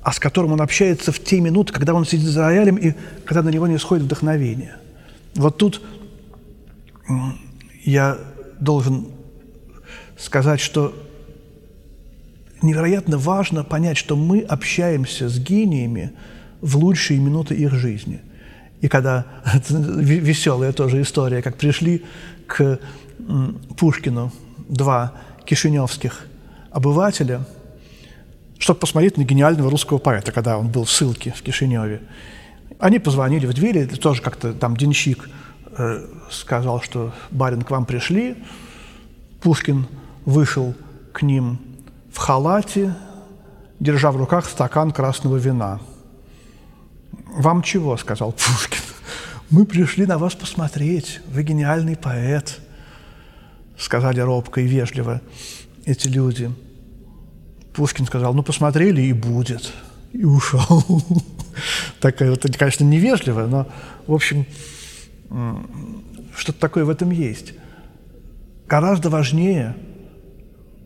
а 0.03 0.13
с 0.13 0.19
которым 0.19 0.53
он 0.53 0.61
общается 0.61 1.13
в 1.13 1.23
те 1.23 1.41
минуты, 1.41 1.73
когда 1.73 1.95
он 1.95 2.05
сидит 2.05 2.29
за 2.29 2.47
роялем 2.47 2.77
и 2.77 2.95
когда 3.25 3.43
на 3.43 3.51
него 3.51 3.67
не 3.67 3.79
сходит 3.79 4.05
вдохновение. 4.05 4.77
Вот 5.35 5.59
тут 5.59 5.83
я 7.85 8.19
должен 8.59 9.09
сказать, 10.17 10.61
что 10.61 10.95
невероятно 12.63 13.19
важно 13.19 13.65
понять, 13.65 13.97
что 13.97 14.17
мы 14.17 14.41
общаемся 14.41 15.29
с 15.29 15.39
гениями 15.39 16.13
в 16.61 16.77
лучшие 16.77 17.21
минуты 17.21 17.55
их 17.55 17.73
жизни. 17.73 18.21
И 18.81 18.89
когда 18.89 19.27
веселая 19.69 20.73
тоже 20.73 21.03
история, 21.03 21.43
как 21.43 21.57
пришли 21.57 22.05
к 22.47 22.79
Пушкину 23.77 24.33
два 24.69 25.13
кишиневских 25.45 26.27
обывателя, 26.71 27.45
чтобы 28.59 28.81
посмотреть 28.81 29.17
на 29.17 29.23
гениального 29.23 29.71
русского 29.71 29.99
поэта, 29.99 30.33
когда 30.33 30.59
он 30.59 30.69
был 30.69 30.85
в 30.85 30.91
ссылке 30.91 31.33
в 31.37 31.43
Кишиневе. 31.43 32.03
Они 32.79 32.99
позвонили 32.99 33.47
в 33.47 33.55
двери, 33.55 33.85
тоже 33.87 34.23
как-то 34.23 34.53
там 34.53 34.77
денщик 34.77 35.29
э, 35.77 36.07
сказал, 36.31 36.81
что 36.83 37.13
барин 37.31 37.63
к 37.63 37.71
вам 37.71 37.87
пришли. 37.87 38.37
Пушкин 39.41 39.87
вышел 40.25 40.75
к 41.13 41.23
ним 41.23 41.59
халате, 42.19 42.95
держа 43.81 44.11
в 44.11 44.17
руках 44.17 44.49
стакан 44.49 44.93
красного 44.93 45.37
вина. 45.37 45.81
«Вам 47.27 47.63
чего?»– 47.63 47.97
сказал 47.99 48.33
Пушкин. 48.33 48.83
«Мы 49.51 49.65
пришли 49.65 50.07
на 50.07 50.19
вас 50.19 50.35
посмотреть. 50.35 51.21
Вы 51.27 51.43
гениальный 51.43 51.97
поэт»,— 51.97 52.61
сказали 53.79 54.21
робко 54.21 54.61
и 54.61 54.67
вежливо 54.67 55.21
эти 55.85 56.09
люди. 56.09 56.51
Пушкин 57.73 58.07
сказал, 58.07 58.35
ну, 58.35 58.43
посмотрели 58.43 59.01
и 59.03 59.13
будет. 59.13 59.73
И 60.13 60.25
ушел. 60.25 60.85
Такая 62.01 62.31
вот, 62.31 62.45
конечно, 62.59 62.85
невежливая, 62.85 63.47
но, 63.47 63.69
в 64.07 64.15
общем, 64.15 64.47
что-то 66.37 66.59
такое 66.59 66.85
в 66.85 66.91
этом 66.91 67.11
есть. 67.11 67.55
Гораздо 68.67 69.11
важнее 69.11 69.77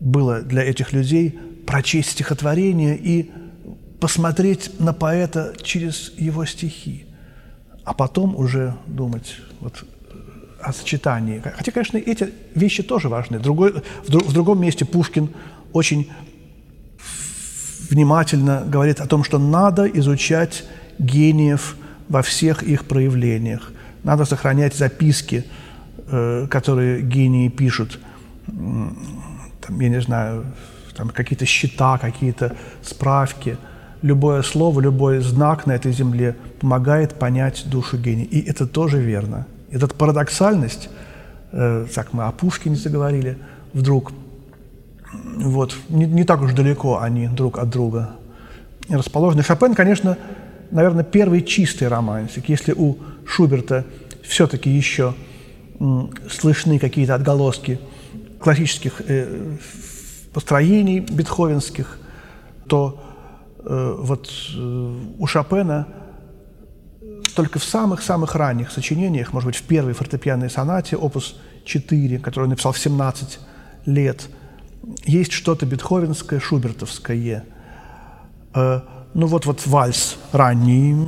было 0.02 0.40
для 0.40 0.62
этих 0.62 0.92
людей 0.92 1.38
прочесть 1.66 2.10
стихотворение 2.10 2.96
и 2.96 3.30
посмотреть 4.00 4.80
на 4.80 4.92
поэта 4.92 5.54
через 5.62 6.12
его 6.18 6.44
стихи 6.44 7.06
а 7.84 7.94
потом 7.94 8.36
уже 8.36 8.74
думать 8.86 9.36
вот 9.60 9.84
о 10.60 10.72
сочетании. 10.72 11.42
Хотя, 11.56 11.72
конечно, 11.72 11.98
эти 11.98 12.32
вещи 12.54 12.82
тоже 12.82 13.08
важны. 13.08 13.38
Другой, 13.38 13.72
в, 14.06 14.10
друг, 14.10 14.24
в 14.24 14.32
другом 14.32 14.60
месте 14.60 14.84
Пушкин 14.84 15.30
очень 15.72 16.10
внимательно 17.90 18.62
говорит 18.66 19.00
о 19.00 19.06
том, 19.06 19.24
что 19.24 19.38
надо 19.38 19.86
изучать 19.86 20.64
гениев 20.98 21.76
во 22.08 22.22
всех 22.22 22.62
их 22.62 22.84
проявлениях. 22.84 23.72
Надо 24.04 24.24
сохранять 24.24 24.74
записки, 24.74 25.44
э, 26.06 26.46
которые 26.48 27.02
гении 27.02 27.48
пишут. 27.48 27.98
Там, 29.66 29.80
я 29.80 29.88
не 29.88 30.00
знаю, 30.00 30.44
там 30.96 31.08
какие-то 31.08 31.46
счета, 31.46 31.98
какие-то 31.98 32.56
справки. 32.82 33.56
Любое 34.02 34.42
слово, 34.42 34.80
любой 34.80 35.20
знак 35.20 35.66
на 35.66 35.72
этой 35.72 35.92
земле 35.92 36.36
помогает 36.60 37.14
понять 37.14 37.64
душу 37.66 37.96
гения. 37.96 38.24
И 38.24 38.40
это 38.40 38.66
тоже 38.66 39.00
верно. 39.00 39.46
Эта 39.70 39.86
парадоксальность, 39.86 40.90
э, 41.52 41.86
так 41.94 42.12
мы 42.12 42.24
о 42.24 42.32
Пушкине 42.32 42.76
заговорили, 42.76 43.38
вдруг 43.72 44.12
вот, 45.36 45.76
не, 45.88 46.06
не 46.06 46.24
так 46.24 46.42
уж 46.42 46.52
далеко 46.52 47.00
они 47.00 47.28
друг 47.28 47.58
от 47.58 47.70
друга 47.70 48.10
расположены. 48.88 49.42
Шопен, 49.42 49.74
конечно, 49.74 50.18
наверное, 50.70 51.04
первый 51.04 51.42
чистый 51.42 51.88
романтик. 51.88 52.48
Если 52.48 52.72
у 52.72 52.96
Шуберта 53.24 53.84
все-таки 54.22 54.70
еще 54.70 55.14
слышны 56.30 56.78
какие-то 56.78 57.14
отголоски 57.14 57.78
классических 58.42 59.00
э, 59.08 59.56
построений 60.32 61.00
бетховенских, 61.00 61.98
то 62.66 63.02
э, 63.58 63.96
вот 63.98 64.30
э, 64.54 64.98
у 65.18 65.26
Шопена 65.26 65.86
только 67.34 67.58
в 67.58 67.64
самых-самых 67.64 68.34
ранних 68.34 68.70
сочинениях, 68.70 69.32
может 69.32 69.46
быть, 69.46 69.56
в 69.56 69.62
первой 69.62 69.94
фортепианной 69.94 70.50
сонате, 70.50 70.96
опус 70.96 71.36
4, 71.64 72.18
которую 72.18 72.46
он 72.46 72.50
написал 72.50 72.72
в 72.72 72.78
17 72.78 73.38
лет, 73.86 74.28
есть 75.06 75.32
что-то 75.32 75.64
бетховенское, 75.64 76.40
шубертовское. 76.40 77.44
Ну 78.54 79.26
вот, 79.26 79.46
вот 79.46 79.66
вальс 79.66 80.18
ранний. 80.32 81.06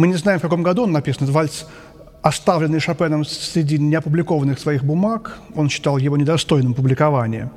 Мы 0.00 0.06
не 0.08 0.14
знаем, 0.14 0.38
в 0.38 0.42
каком 0.42 0.62
году 0.62 0.84
он 0.84 0.92
написан. 0.92 1.24
Это 1.24 1.32
вальс, 1.32 1.66
оставленный 2.22 2.80
Шопеном 2.80 3.22
среди 3.26 3.78
неопубликованных 3.78 4.58
своих 4.58 4.82
бумаг. 4.82 5.38
Он 5.54 5.68
считал 5.68 5.98
его 5.98 6.16
недостойным 6.16 6.72
публикования. 6.72 7.52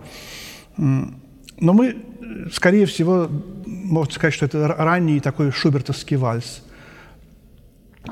Но 0.76 1.74
мы, 1.74 1.96
скорее 2.52 2.86
всего, 2.86 3.30
можно 3.66 4.14
сказать, 4.14 4.34
что 4.34 4.46
это 4.46 4.68
ранний 4.68 5.22
такой 5.22 5.52
шубертовский 5.52 6.18
вальс. 6.18 6.62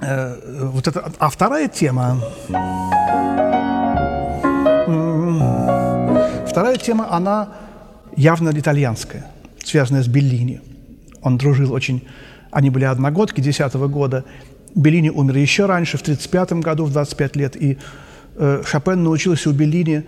Э, 0.02 0.70
вот 0.72 0.88
это, 0.88 1.12
а 1.20 1.30
вторая 1.30 1.68
тема... 1.68 2.22
Вторая 6.48 6.78
тема, 6.78 7.14
она 7.14 7.50
явно 8.16 8.52
итальянская, 8.54 9.26
связанная 9.62 10.04
с 10.04 10.08
Беллини. 10.08 10.62
Он 11.22 11.38
дружил 11.38 11.74
очень 11.74 12.08
они 12.52 12.70
были 12.70 12.86
одногодки 12.86 13.42
10 13.42 13.76
-го 13.76 13.88
года. 13.88 14.24
Беллини 14.76 15.10
умер 15.10 15.38
еще 15.38 15.66
раньше, 15.66 15.98
в 15.98 16.02
35 16.02 16.62
году, 16.62 16.86
в 16.86 16.92
25 16.92 17.36
лет. 17.36 17.56
И 17.56 17.78
э, 18.36 18.64
Шопен 18.66 19.04
научился 19.04 19.50
у 19.50 19.54
Беллини 19.54 20.04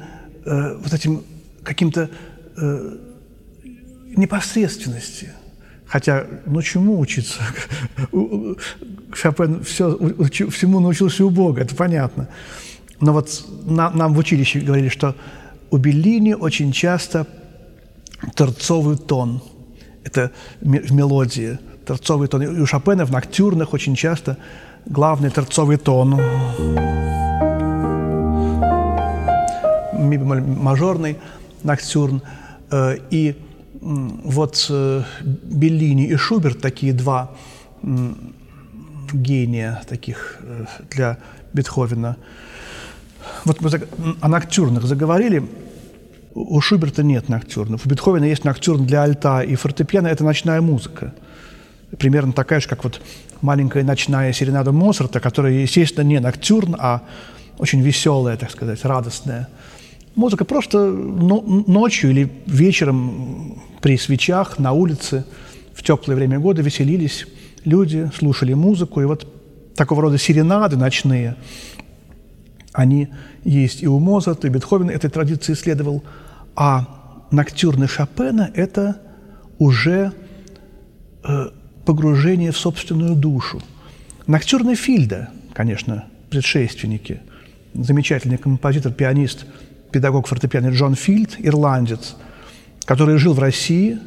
э, 0.45 0.77
вот 0.77 0.93
этим 0.93 1.23
каким-то 1.63 2.09
э, 2.57 2.97
непосредственности. 4.17 5.29
Хотя, 5.85 6.25
ну 6.45 6.61
чему 6.61 6.99
учиться? 6.99 7.41
Шопен 9.13 9.63
все, 9.63 9.97
всему 10.49 10.79
научился 10.79 11.25
у 11.25 11.29
Бога, 11.29 11.61
это 11.61 11.75
понятно. 11.75 12.27
Но 13.01 13.13
вот 13.13 13.45
на, 13.65 13.89
нам 13.89 14.13
в 14.13 14.17
училище 14.17 14.59
говорили, 14.59 14.89
что 14.89 15.15
у 15.71 15.77
Беллини 15.77 16.33
очень 16.33 16.71
часто 16.71 17.27
торцовый 18.35 18.97
тон. 18.97 19.41
Это 20.05 20.31
в 20.61 20.93
мелодии– 20.93 21.57
торцовый 21.85 22.27
тон. 22.27 22.43
И 22.43 22.47
у 22.47 22.65
Шопена 22.65 23.05
в 23.05 23.11
ноктюрнах 23.11 23.73
очень 23.73 23.95
часто 23.95 24.37
главный 24.85 25.29
торцовый 25.29 25.77
тон. 25.77 26.19
Ми 29.93 30.17
мажорный 30.17 31.17
ноктюрн. 31.63 32.21
Э, 32.71 32.97
и 33.11 33.35
вот 33.81 34.67
э, 34.69 35.03
Беллини 35.21 36.05
и 36.05 36.15
Шуберт, 36.15 36.61
такие 36.61 36.93
два 36.93 37.31
гения 39.13 39.81
таких 39.87 40.37
э, 40.41 40.65
для 40.91 41.17
Бетховена. 41.53 42.15
Вот 43.45 43.61
мы 43.61 43.69
о 44.21 44.27
ноктюрнах 44.27 44.83
заговорили. 44.83 45.43
У 46.33 46.59
Шуберта 46.61 47.03
нет 47.03 47.29
ноктюрнов. 47.29 47.85
У 47.85 47.89
Бетховена 47.89 48.25
есть 48.25 48.43
ноктюрн 48.43 48.85
для 48.85 49.03
альта 49.03 49.41
и 49.41 49.55
фортепиано– 49.55 50.07
это 50.09 50.23
ночная 50.23 50.61
музыка 50.61 51.13
примерно 51.97 52.33
такая 52.33 52.59
же, 52.59 52.67
как 52.67 52.83
вот 52.83 53.01
маленькая 53.41 53.83
ночная 53.83 54.33
серенада 54.33 54.71
Моцарта, 54.71 55.19
которая, 55.19 55.53
естественно, 55.53 56.05
не 56.05 56.19
ноктюрн, 56.19 56.75
а 56.79 57.01
очень 57.57 57.81
веселая, 57.81 58.37
так 58.37 58.51
сказать, 58.51 58.83
радостная. 58.83 59.47
Музыка 60.15 60.45
просто 60.45 60.91
ночью 60.91 62.11
или 62.11 62.31
вечером 62.45 63.61
при 63.81 63.97
свечах 63.97 64.59
на 64.59 64.71
улице 64.71 65.25
в 65.73 65.81
теплое 65.83 66.15
время 66.15 66.39
года 66.39 66.61
веселились 66.61 67.25
люди, 67.65 68.09
слушали 68.17 68.53
музыку. 68.53 69.01
И 69.01 69.05
вот 69.05 69.27
такого 69.75 70.03
рода 70.03 70.17
серенады 70.17 70.77
ночные, 70.77 71.35
они 72.73 73.09
есть 73.43 73.83
и 73.83 73.87
у 73.87 73.99
Моцарта, 73.99 74.47
и 74.47 74.49
Бетховена 74.49 74.91
этой 74.91 75.09
традиции 75.09 75.53
следовал. 75.53 76.03
А 76.55 76.87
ноктюрны 77.31 77.87
Шопена– 77.87 78.51
это 78.53 79.01
уже 79.57 80.11
э, 81.23 81.49
погружение 81.85 82.51
в 82.51 82.57
собственную 82.57 83.15
душу. 83.15 83.61
Ноктюрны 84.27 84.75
Фильда, 84.75 85.29
конечно, 85.53 86.05
предшественники, 86.29 87.21
замечательный 87.73 88.37
композитор, 88.37 88.91
пианист, 88.91 89.45
педагог 89.91 90.27
фортепиано 90.27 90.69
Джон 90.69 90.95
Фильд, 90.95 91.35
ирландец, 91.39 92.15
который 92.85 93.17
жил 93.17 93.33
в 93.33 93.39
России 93.39 93.99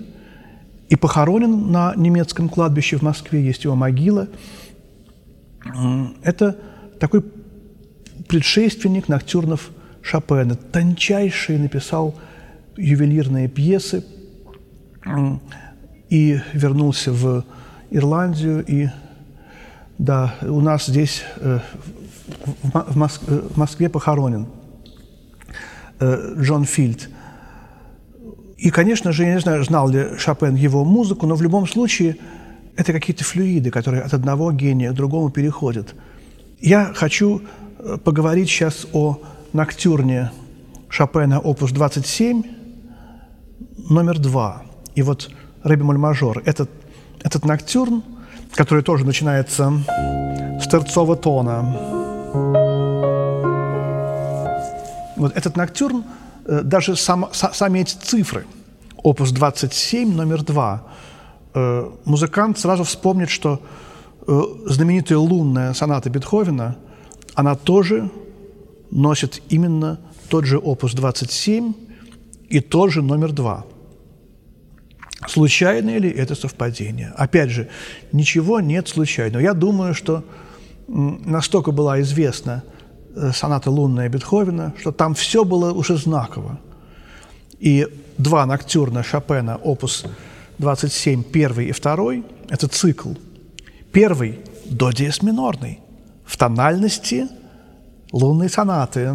и 0.89 0.97
похоронен 0.97 1.71
на 1.71 1.95
немецком 1.97 2.49
кладбище 2.49 2.97
в 2.97 3.03
Москве, 3.03 3.45
есть 3.45 3.65
его 3.65 3.75
могила. 3.75 4.29
Это 6.23 6.57
такой 6.99 7.25
предшественник 8.29 9.09
ноктюрнов 9.09 9.71
Шопена, 10.03 10.55
тончайший 10.55 11.59
написал 11.59 12.15
ювелирные 12.77 13.49
пьесы 13.49 14.05
и 16.09 16.41
вернулся 16.53 17.13
в 17.13 17.45
Ирландию. 17.91 18.65
И 18.67 18.89
да, 19.99 20.35
у 20.43 20.61
нас 20.61 20.87
здесь 20.87 21.23
э, 21.39 21.61
в, 22.63 22.97
Моск 22.97 23.23
в 23.27 23.57
Москве 23.57 23.89
похоронен 23.89 24.47
э, 26.01 26.35
Джон 26.39 26.65
Фильд. 26.65 27.09
И, 28.57 28.71
конечно 28.71 29.13
же, 29.13 29.25
я 29.25 29.35
не 29.35 29.41
знаю, 29.41 29.63
знал 29.65 29.89
ли 29.89 30.17
Шопен 30.19 30.55
его 30.55 30.85
музыку, 30.85 31.27
но 31.27 31.35
в 31.35 31.43
любом 31.43 31.67
случае 31.67 32.17
это 32.77 32.93
какие-то 32.93 33.25
флюиды, 33.25 33.71
которые 33.71 34.03
от 34.03 34.15
одного 34.15 34.53
гения 34.53 34.93
к 34.93 34.95
другому 34.95 35.31
переходят. 35.31 35.95
Я 36.61 36.93
хочу 36.95 37.43
э, 37.79 37.99
поговорить 38.03 38.49
сейчас 38.49 38.87
о 38.93 39.21
ноктюрне 39.53 40.31
Шопена 40.89 41.41
опус 41.41 41.73
27, 41.73 42.43
номер 43.91 44.19
два. 44.19 44.63
И 44.95 45.03
вот 45.03 45.31
Рэби 45.63 45.83
мажор 45.83 46.43
этот, 46.45 46.71
этот 47.23 47.45
ноктюрн, 47.45 48.03
который 48.53 48.83
тоже 48.83 49.05
начинается 49.05 49.73
с 50.61 50.69
терцового 50.69 51.17
тона. 51.17 51.63
Вот 55.17 55.37
этот 55.37 55.57
ноктюрн, 55.57 56.05
э, 56.45 56.61
даже 56.63 56.97
сам, 56.97 57.29
сами 57.33 57.81
эти 57.81 57.97
цифры, 57.97 58.47
опус 59.03 59.31
27, 59.31 60.15
номер 60.15 60.43
два, 60.43 60.83
э, 61.55 61.91
музыкант 62.05 62.59
сразу 62.59 62.85
вспомнит, 62.85 63.31
что 63.31 63.61
э, 64.27 64.41
знаменитая 64.67 65.19
лунная 65.19 65.73
соната 65.75 66.11
Бетховена, 66.11 66.77
она 67.35 67.55
тоже 67.55 68.11
носит 68.91 69.43
именно 69.49 69.99
тот 70.29 70.45
же 70.45 70.59
опус 70.59 70.93
27 70.95 71.73
и 72.49 72.61
тот 72.61 72.91
же 72.91 73.03
номер 73.03 73.33
2. 73.33 73.65
Случайно 75.27 75.99
ли 75.99 76.11
это 76.11 76.35
совпадение? 76.35 77.13
Опять 77.17 77.51
же, 77.51 77.69
ничего 78.13 78.61
нет 78.61 78.89
случайного. 78.89 79.43
Я 79.43 79.55
думаю, 79.55 79.95
что 79.95 80.25
настолько 80.89 81.73
была 81.73 82.01
известна 82.01 82.63
э, 83.15 83.33
соната 83.33 83.71
лунная 83.71 84.09
Бетховена, 84.09 84.75
что 84.79 84.93
там 84.93 85.15
все 85.15 85.45
было 85.45 85.73
уже 85.73 85.97
знаково. 85.97 86.61
И 87.59 87.89
два 88.19 88.47
ноктюрна 88.47 89.03
Шопена, 89.03 89.57
опус 89.57 90.05
27, 90.59 91.23
первый 91.23 91.67
и 91.67 91.73
второй, 91.73 92.25
это 92.51 92.69
цикл. 92.69 93.13
Первый– 93.93 94.39
до 94.71 94.91
диез 94.91 95.23
минорный, 95.23 95.81
в 96.25 96.37
тональности 96.37 97.29
лунной 98.13 98.49
сонаты. 98.49 99.15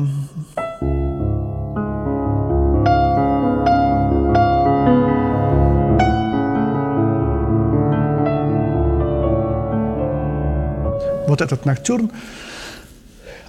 Вот 11.31 11.41
этот 11.41 11.65
ноктюрн, 11.65 12.11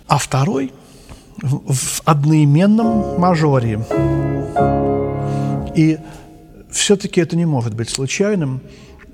а 0.06 0.18
второй 0.18 0.72
в, 1.42 1.72
в 1.72 2.02
одноименном 2.04 3.20
мажоре. 3.20 3.84
И 5.74 5.98
все-таки 6.70 7.20
это 7.20 7.36
не 7.36 7.44
может 7.44 7.74
быть 7.74 7.90
случайным. 7.90 8.60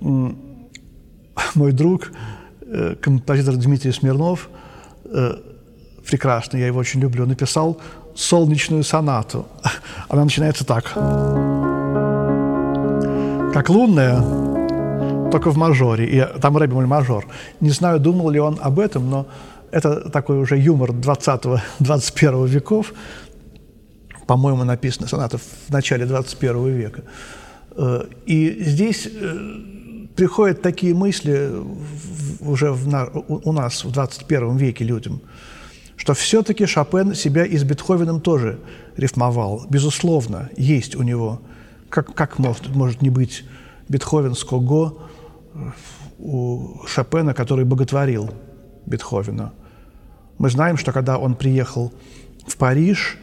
Мой 0.00 1.72
друг, 1.72 2.12
э, 2.61 2.94
композитор 3.00 3.57
Дмитрий 3.57 3.92
Смирнов, 3.92 4.50
э, 5.04 5.37
прекрасный, 6.07 6.61
я 6.61 6.66
его 6.66 6.78
очень 6.78 7.00
люблю, 7.00 7.26
написал 7.26 7.81
«Солнечную 8.14 8.85
сонату». 8.85 9.46
Она 10.09 10.24
начинается 10.24 10.64
так. 10.66 10.92
Как 13.54 13.68
лунная, 13.70 14.58
только 15.31 15.51
в 15.51 15.57
мажоре, 15.57 16.07
и 16.07 16.41
там 16.41 16.57
рэббемоль 16.57 16.87
мажор. 16.87 17.27
Не 17.61 17.71
знаю, 17.71 18.01
думал 18.01 18.31
ли 18.31 18.41
он 18.41 18.59
об 18.61 18.79
этом, 18.79 19.11
но 19.11 19.27
это 19.71 20.09
такой 20.11 20.38
уже 20.38 20.59
юмор 20.59 20.91
20-21 20.91 22.49
веков. 22.49 22.95
По-моему, 24.27 24.64
написано 24.64 25.07
соната 25.09 25.38
в 25.38 25.71
начале 25.71 26.07
21 26.07 26.69
века. 26.69 27.03
Э, 27.77 28.05
и 28.27 28.62
здесь 28.64 29.07
э, 29.07 29.38
приходят 30.17 30.62
такие 30.62 30.95
мысли 30.95 31.51
уже 32.41 32.73
в, 32.73 32.88
у 33.27 33.53
нас 33.53 33.85
в 33.85 33.91
21 33.91 34.57
веке 34.57 34.85
людям, 34.85 35.21
что 35.97 36.14
все-таки 36.14 36.67
Шопен 36.67 37.14
себя 37.14 37.45
и 37.45 37.57
с 37.57 37.64
Бетховеном 37.64 38.21
тоже 38.21 38.59
рифмовал. 38.97 39.67
Безусловно, 39.69 40.51
есть 40.57 40.95
у 40.95 41.03
него. 41.03 41.41
Как, 41.88 42.14
как 42.14 42.38
может, 42.38 42.69
может 42.69 43.01
не 43.01 43.09
быть 43.11 43.45
Бетховен 43.88 44.35
с 44.35 44.45
Кого, 44.45 45.08
у 46.18 46.85
Шопена, 46.87 47.35
который 47.35 47.64
боготворил 47.64 48.31
Бетховена. 48.87 49.53
Мы 50.38 50.51
знаем, 50.51 50.77
что 50.77 50.92
когда 50.92 51.18
он 51.18 51.35
приехал 51.35 51.92
в 52.47 52.57
Париж, 52.57 53.18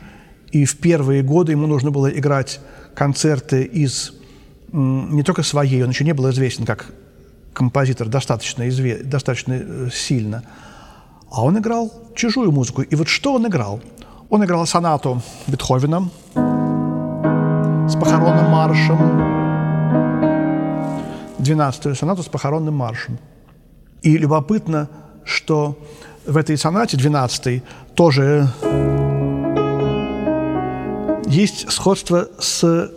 и 0.52 0.66
в 0.66 0.78
первые 0.78 1.24
годы 1.24 1.52
ему 1.52 1.68
нужно 1.68 1.92
было 1.92 2.08
играть 2.08 2.60
концерты 2.96 3.64
из 3.64 4.14
не 4.72 5.24
только 5.24 5.44
своей, 5.44 5.84
он 5.84 5.90
еще 5.90 6.04
не 6.04 6.14
был 6.14 6.30
известен 6.30 6.66
как 6.66 6.94
композитор 7.54 8.10
достаточно, 8.10 8.68
изве, 8.68 8.98
достаточно 9.04 9.54
э, 9.54 9.90
сильно, 9.94 10.44
а 11.32 11.44
он 11.44 11.58
играл 11.58 11.92
чужую 12.16 12.52
музыку. 12.52 12.82
И 12.82 12.96
вот 12.96 13.08
что 13.08 13.34
он 13.34 13.48
играл? 13.48 13.82
Он 14.30 14.44
играл 14.44 14.66
сонату 14.66 15.22
Бетховена 15.48 16.10
с 17.88 17.96
похоронным 17.96 18.50
маршем, 18.52 19.35
12-ю 21.46 21.96
сонату 21.96 22.24
с 22.24 22.28
похоронным 22.28 22.74
маршем. 22.74 23.18
И 24.02 24.18
любопытно, 24.18 24.90
что 25.24 25.78
в 26.26 26.38
этой 26.38 26.58
сонате 26.58 26.98
12 26.98 27.64
тоже 27.96 28.48
есть 31.28 31.72
сходство 31.72 32.28
с 32.40 32.92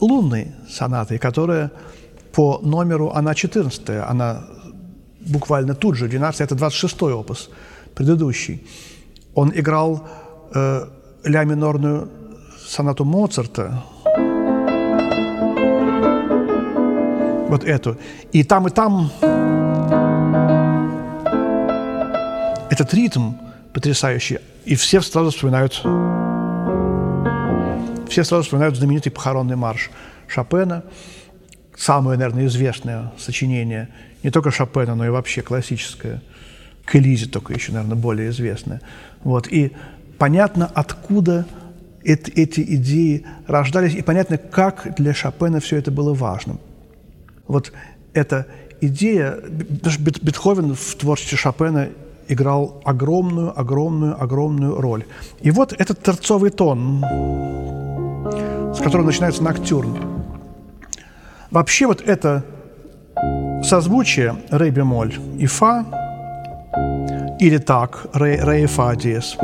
лунной 0.00 0.52
сонатой, 0.70 1.18
которая 1.18 1.70
по 2.32 2.60
номеру, 2.62 3.10
она 3.10 3.34
14 3.34 3.88
она 4.08 4.44
буквально 5.20 5.74
тут 5.74 5.96
же, 5.96 6.08
12 6.08 6.40
это 6.40 6.54
26-й 6.54 7.12
опус, 7.12 7.50
предыдущий. 7.94 8.66
Он 9.34 9.52
играл 9.54 10.06
э, 10.54 10.86
ля 11.24 11.44
минорную 11.44 12.08
сонату 12.66 13.04
Моцарта, 13.04 13.82
вот 17.48 17.64
эту. 17.64 17.96
И 18.32 18.44
там, 18.44 18.66
и 18.66 18.70
там 18.70 19.10
этот 22.70 22.94
ритм 22.94 23.32
потрясающий. 23.72 24.38
И 24.64 24.74
все 24.74 25.00
сразу 25.00 25.30
вспоминают, 25.30 25.74
все 28.08 28.24
сразу 28.24 28.42
вспоминают 28.44 28.76
знаменитый 28.76 29.10
похоронный 29.10 29.56
марш 29.56 29.90
Шопена, 30.26 30.84
самое, 31.76 32.18
наверное, 32.18 32.46
известное 32.46 33.12
сочинение 33.16 33.88
не 34.22 34.30
только 34.30 34.50
Шопена, 34.50 34.94
но 34.94 35.06
и 35.06 35.08
вообще 35.08 35.42
классическое. 35.42 36.20
К 36.84 36.96
Элизе 36.96 37.26
только 37.26 37.52
еще, 37.52 37.72
наверное, 37.72 37.96
более 37.96 38.30
известное. 38.30 38.80
Вот. 39.22 39.46
И 39.48 39.72
понятно, 40.18 40.70
откуда 40.74 41.46
эти, 42.02 42.30
эти 42.30 42.60
идеи 42.60 43.26
рождались, 43.46 43.94
и 43.94 44.02
понятно, 44.02 44.38
как 44.38 44.94
для 44.96 45.14
Шопена 45.14 45.60
все 45.60 45.76
это 45.76 45.90
было 45.90 46.14
важным. 46.14 46.60
Вот 47.48 47.72
эта 48.12 48.46
идея, 48.80 49.38
даже 49.48 49.98
Бетховен 49.98 50.74
в 50.74 50.94
творчестве 50.94 51.36
Шопена 51.36 51.88
играл 52.28 52.80
огромную, 52.84 53.58
огромную, 53.58 54.22
огромную 54.22 54.80
роль. 54.80 55.04
И 55.40 55.50
вот 55.50 55.72
этот 55.72 56.02
торцовый 56.02 56.50
тон, 56.50 57.02
с 58.74 58.78
которого 58.78 59.06
начинается 59.06 59.42
ноктюрн. 59.42 59.96
Вообще 61.50 61.86
вот 61.86 62.02
это 62.02 62.44
созвучие 63.64 64.36
ре 64.50 64.70
бемоль 64.70 65.14
и 65.38 65.46
фа, 65.46 65.86
или 67.40 67.56
так, 67.56 68.06
ре, 68.12 68.42
ре 68.44 68.64
и 68.64 68.66
фа 68.66 68.94
диез, 68.94 69.36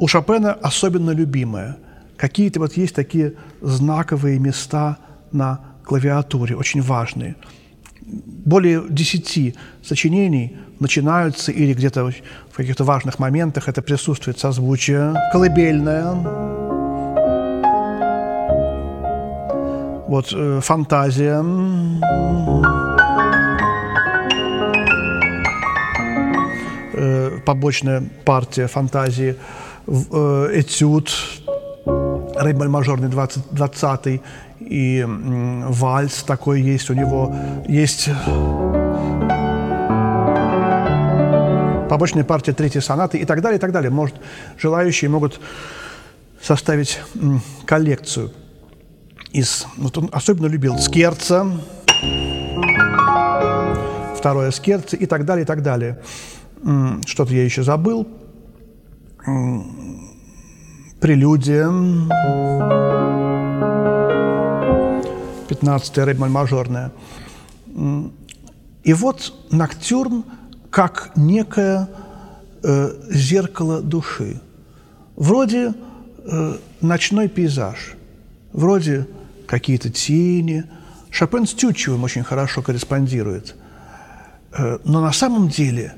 у 0.00 0.06
Шопена 0.06 0.52
особенно 0.52 1.10
любимое. 1.10 1.76
Какие-то 2.16 2.60
вот 2.60 2.76
есть 2.76 2.94
такие 2.94 3.34
знаковые 3.60 4.38
места 4.38 4.98
на 5.32 5.71
клавиатуре, 5.84 6.56
очень 6.56 6.82
важные. 6.82 7.36
Более 8.00 8.82
десяти 8.88 9.54
сочинений 9.82 10.56
начинаются 10.80 11.52
или 11.52 11.72
где-то 11.72 12.10
в 12.50 12.56
каких-то 12.56 12.84
важных 12.84 13.18
моментах 13.18 13.68
это 13.68 13.82
присутствует. 13.82 14.38
Созвучие 14.38 15.14
колыбельное, 15.32 16.12
вот 20.12 20.30
э, 20.34 20.60
фантазия, 20.60 21.42
э, 26.92 27.38
побочная 27.46 28.02
партия 28.24 28.66
фантазии, 28.66 29.36
э, 29.86 30.50
этюд, 30.52 31.10
ре 32.36 32.54
мажорный 32.54 33.08
20, 33.08 33.42
20 33.52 34.20
и 34.68 35.04
вальс 35.06 36.22
такой 36.24 36.62
есть 36.62 36.90
у 36.90 36.94
него. 36.94 37.34
Есть 37.68 38.08
побочная 41.88 42.24
партия 42.24 42.52
третьей 42.52 42.80
сонаты 42.80 43.18
и 43.18 43.24
так 43.24 43.42
далее, 43.42 43.58
и 43.58 43.60
так 43.60 43.72
далее. 43.72 43.90
Может, 43.90 44.16
желающие 44.58 45.10
могут 45.10 45.40
составить 46.40 47.00
коллекцию 47.66 48.32
из... 49.30 49.66
Вот 49.76 49.98
он 49.98 50.08
особенно 50.12 50.46
любил 50.46 50.78
скерца, 50.78 51.46
второе 54.16 54.50
скерце 54.52 54.96
и 54.96 55.06
так 55.06 55.24
далее, 55.24 55.42
и 55.44 55.46
так 55.46 55.62
далее. 55.62 56.00
Что-то 57.06 57.34
я 57.34 57.44
еще 57.44 57.62
забыл. 57.62 58.08
Прелюдия. 61.00 61.68
15-я 65.62 66.04
рыбмаль 66.04 66.30
мажорная. 66.30 66.92
И 68.84 68.92
вот 68.92 69.34
Ноктюрн 69.50 70.24
как 70.70 71.12
некое 71.16 71.88
э, 72.62 72.90
зеркало 73.10 73.80
души. 73.80 74.40
Вроде 75.16 75.74
э, 76.24 76.56
ночной 76.80 77.28
пейзаж, 77.28 77.94
вроде 78.52 79.06
какие-то 79.46 79.90
тени. 79.90 80.64
Шопен 81.10 81.46
с 81.46 81.52
Тютчевым 81.52 82.02
очень 82.04 82.24
хорошо 82.24 82.62
корреспондирует. 82.62 83.54
Э, 84.52 84.78
но 84.84 85.00
на 85.00 85.12
самом 85.12 85.48
деле 85.48 85.94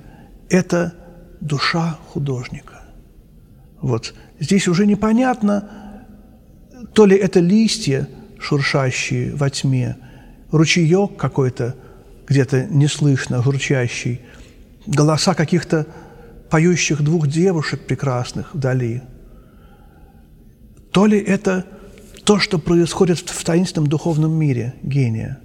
это 0.51 0.95
душа 1.41 1.99
художника. 2.09 2.83
Вот. 3.81 4.15
Здесь 4.41 4.69
уже 4.69 4.87
непонятно, 4.87 5.69
то 6.93 7.07
ли 7.07 7.17
это 7.17 7.41
листья, 7.41 8.09
шуршащие 8.45 9.35
во 9.35 9.51
тьме, 9.51 9.97
ручеек 10.51 11.17
какой-то 11.17 11.75
где-то 12.27 12.67
неслышно 12.67 13.43
журчащий– 13.43 14.21
голоса 14.87 15.35
каких-то 15.35 15.87
поющих 16.51 17.03
двух 17.03 17.27
девушек 17.27 17.87
прекрасных 17.87 18.55
вдали. 18.55 19.03
То 20.91 21.07
ли 21.07 21.19
это 21.19 21.67
то, 22.25 22.39
что 22.39 22.59
происходит 22.59 23.19
в 23.19 23.45
таинственном 23.45 23.89
духовном 23.89 24.33
мире 24.33 24.75
гения. 24.83 25.41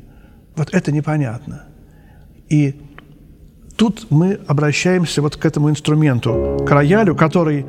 Вот 0.56 0.70
это 0.74 0.92
непонятно. 0.92 1.66
И 2.50 2.80
тут 3.76 4.08
мы 4.12 4.40
обращаемся 4.48 5.22
вот 5.22 5.36
к 5.36 5.46
этому 5.46 5.70
инструменту, 5.70 6.64
к 6.68 6.72
роялю, 6.72 7.16
который, 7.16 7.66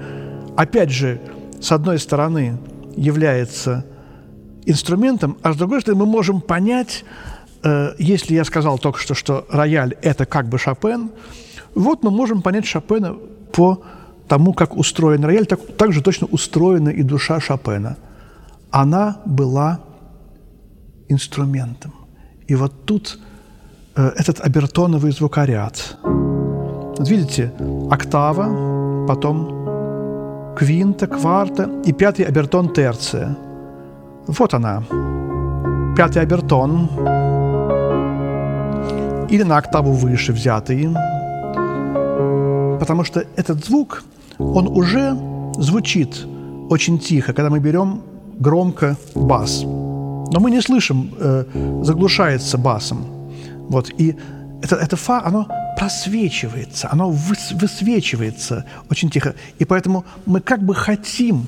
опять 0.57 0.91
же, 0.91 1.21
с 1.61 1.73
одной 1.73 1.99
стороны, 1.99 2.59
является 2.97 3.87
инструментом, 4.67 5.37
а 5.43 5.53
с 5.53 5.57
другой 5.57 5.81
стороны, 5.81 6.05
мы 6.05 6.11
можем 6.11 6.41
понять, 6.41 7.05
э, 7.63 7.95
если 7.99 8.35
я 8.35 8.45
сказал 8.45 8.79
только 8.79 8.99
что, 8.99 9.15
что 9.15 9.47
рояль– 9.51 9.97
это 10.03 10.27
как 10.27 10.49
бы 10.49 10.59
Шопен– 10.59 11.11
вот 11.75 12.03
мы 12.03 12.11
можем 12.11 12.43
понять 12.43 12.67
Шопена 12.67 13.17
по 13.53 13.83
тому, 14.29 14.53
как 14.53 14.77
устроен 14.77 15.25
рояль, 15.25 15.47
так, 15.47 15.61
так 15.77 15.93
же 15.93 16.03
точно 16.03 16.27
устроена 16.27 16.91
и 16.91 17.03
душа 17.03 17.41
Шопена. 17.41 17.97
Она 18.71 19.21
была 19.25 19.81
инструментом. 21.09 21.93
И 22.47 22.55
вот 22.55 22.85
тут 22.85 23.19
э, 23.97 24.13
этот 24.17 24.41
обертоновый 24.41 25.13
звукоряд. 25.13 25.97
Вот 26.03 27.09
видите, 27.09 27.53
октава, 27.91 29.07
потом 29.07 30.55
квинта, 30.57 31.07
кварта 31.07 31.71
и 31.85 31.93
пятый 31.93 32.25
обертон 32.25 32.73
терция. 32.73 33.37
Вот 34.39 34.55
она. 34.55 34.83
Пятый 35.97 36.23
обертон. 36.23 36.89
Или 39.29 39.45
на 39.45 39.59
октаву 39.59 39.93
выше 39.93 40.33
взятый 40.33 40.89
потому 42.81 43.05
что 43.05 43.25
этот 43.37 43.65
звук, 43.65 44.05
он 44.39 44.67
уже 44.67 45.17
звучит 45.59 46.27
очень 46.71 46.99
тихо, 46.99 47.33
когда 47.33 47.51
мы 47.51 47.61
берем 47.61 48.03
громко 48.41 48.97
бас. 49.15 49.63
Но 50.33 50.41
мы 50.41 50.51
не 50.51 50.63
слышим, 50.63 51.15
э, 51.21 51.45
заглушается 51.83 52.59
басом. 52.59 53.05
Вот, 53.69 53.91
и 54.01 54.17
это, 54.63 54.77
это 54.77 54.97
фа, 54.97 55.23
оно 55.25 55.47
просвечивается, 55.79 56.89
оно 56.93 57.11
выс, 57.11 57.53
высвечивается 57.53 58.65
очень 58.91 59.11
тихо. 59.11 59.35
И 59.61 59.65
поэтому 59.65 60.05
мы 60.27 60.41
как 60.41 60.63
бы 60.63 60.75
хотим 60.75 61.47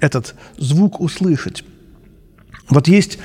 этот 0.00 0.34
звук 0.58 1.00
услышать. 1.00 1.64
Вот 2.70 2.88
есть 2.88 3.18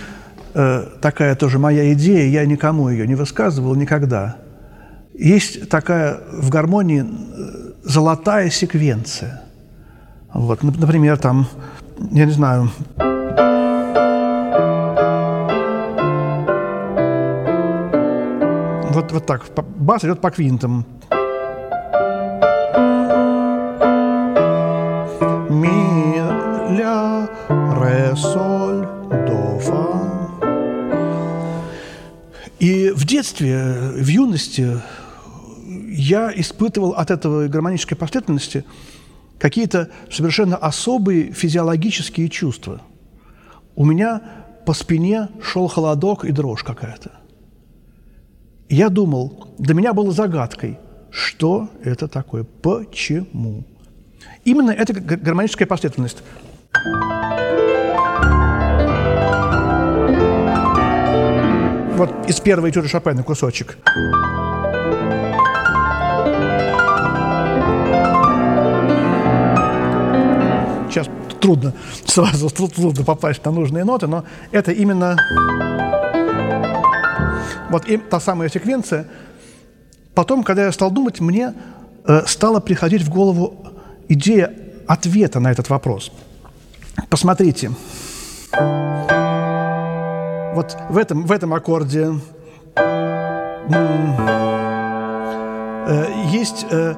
э, 0.53 0.85
такая 1.01 1.35
тоже 1.35 1.59
моя 1.59 1.93
идея, 1.93 2.27
я 2.27 2.45
никому 2.45 2.89
ее 2.89 3.07
не 3.07 3.15
высказывал 3.15 3.75
никогда– 3.75 4.37
есть 5.17 5.69
такая 5.69 6.19
в 6.31 6.49
гармонии 6.49 7.03
э, 7.03 7.71
золотая 7.83 8.49
секвенция. 8.49 9.43
Вот, 10.33 10.61
например, 10.61 11.17
там, 11.17 11.47
я 12.11 12.25
не 12.25 12.33
знаю, 12.33 12.69
вот, 18.91 19.11
вот 19.11 19.25
так, 19.25 19.45
бас 19.77 20.03
идет 20.03 20.19
по 20.19 20.31
квинтам. 20.31 20.85
Ми, 25.49 26.21
ля, 26.77 27.29
ре, 27.47 28.13
соль, 28.17 28.54
в 33.05 33.07
детстве, 33.07 33.91
в 33.93 34.07
юности 34.07 34.81
я 35.89 36.31
испытывал 36.35 36.93
от 36.93 37.11
этого 37.11 37.47
гармонической 37.47 37.95
последовательности 37.95 38.65
какие-то 39.37 39.91
совершенно 40.11 40.57
особые 40.57 41.31
физиологические 41.31 42.29
чувства. 42.29 42.81
У 43.75 43.85
меня 43.85 44.21
по 44.65 44.73
спине 44.73 45.29
шел 45.39 45.67
холодок 45.67 46.25
и 46.25 46.31
дрожь 46.31 46.63
какая-то. 46.63 47.11
Я 48.69 48.89
думал, 48.89 49.53
для 49.59 49.75
меня 49.75 49.93
было 49.93 50.11
загадкой, 50.11 50.79
что 51.11 51.69
это 51.83 52.07
такое, 52.07 52.43
почему. 52.43 53.65
Именно 54.45 54.71
эта 54.71 54.93
гармоническая 54.93 55.67
последовательность. 55.67 56.23
Вот 61.95 62.29
из 62.29 62.39
первой 62.39 62.71
этюда 62.71 62.87
Шопена 62.87 63.23
кусочек. 63.23 63.77
сейчас 70.95 71.07
трудно 71.41 71.73
сразу 72.05 72.49
трудно 72.49 73.03
попасть 73.03 73.43
на 73.43 73.51
нужные 73.51 73.83
ноты, 73.83 74.07
но 74.07 74.23
это 74.51 74.71
именно 74.71 75.17
вот 77.69 77.85
и 77.87 77.97
та 77.97 78.19
самая 78.19 78.49
секвенция. 78.49 79.07
Потом, 80.13 80.43
когда 80.43 80.65
я 80.65 80.71
стал 80.71 80.91
думать, 80.91 81.19
мне 81.19 81.53
э, 82.05 82.21
стала 82.25 82.61
приходить 82.61 83.01
в 83.01 83.09
голову 83.09 83.67
идея 84.07 84.53
ответа 84.87 85.41
на 85.41 85.51
этот 85.51 85.69
вопрос. 85.69 86.11
Посмотрите. 87.09 87.71
Вот 90.55 90.77
в 90.89 90.97
этом, 90.97 91.25
в 91.25 91.31
этом 91.33 91.53
аккорде 91.53 92.13
э, 95.87 96.05
есть 96.31 96.65
э, 96.71 96.95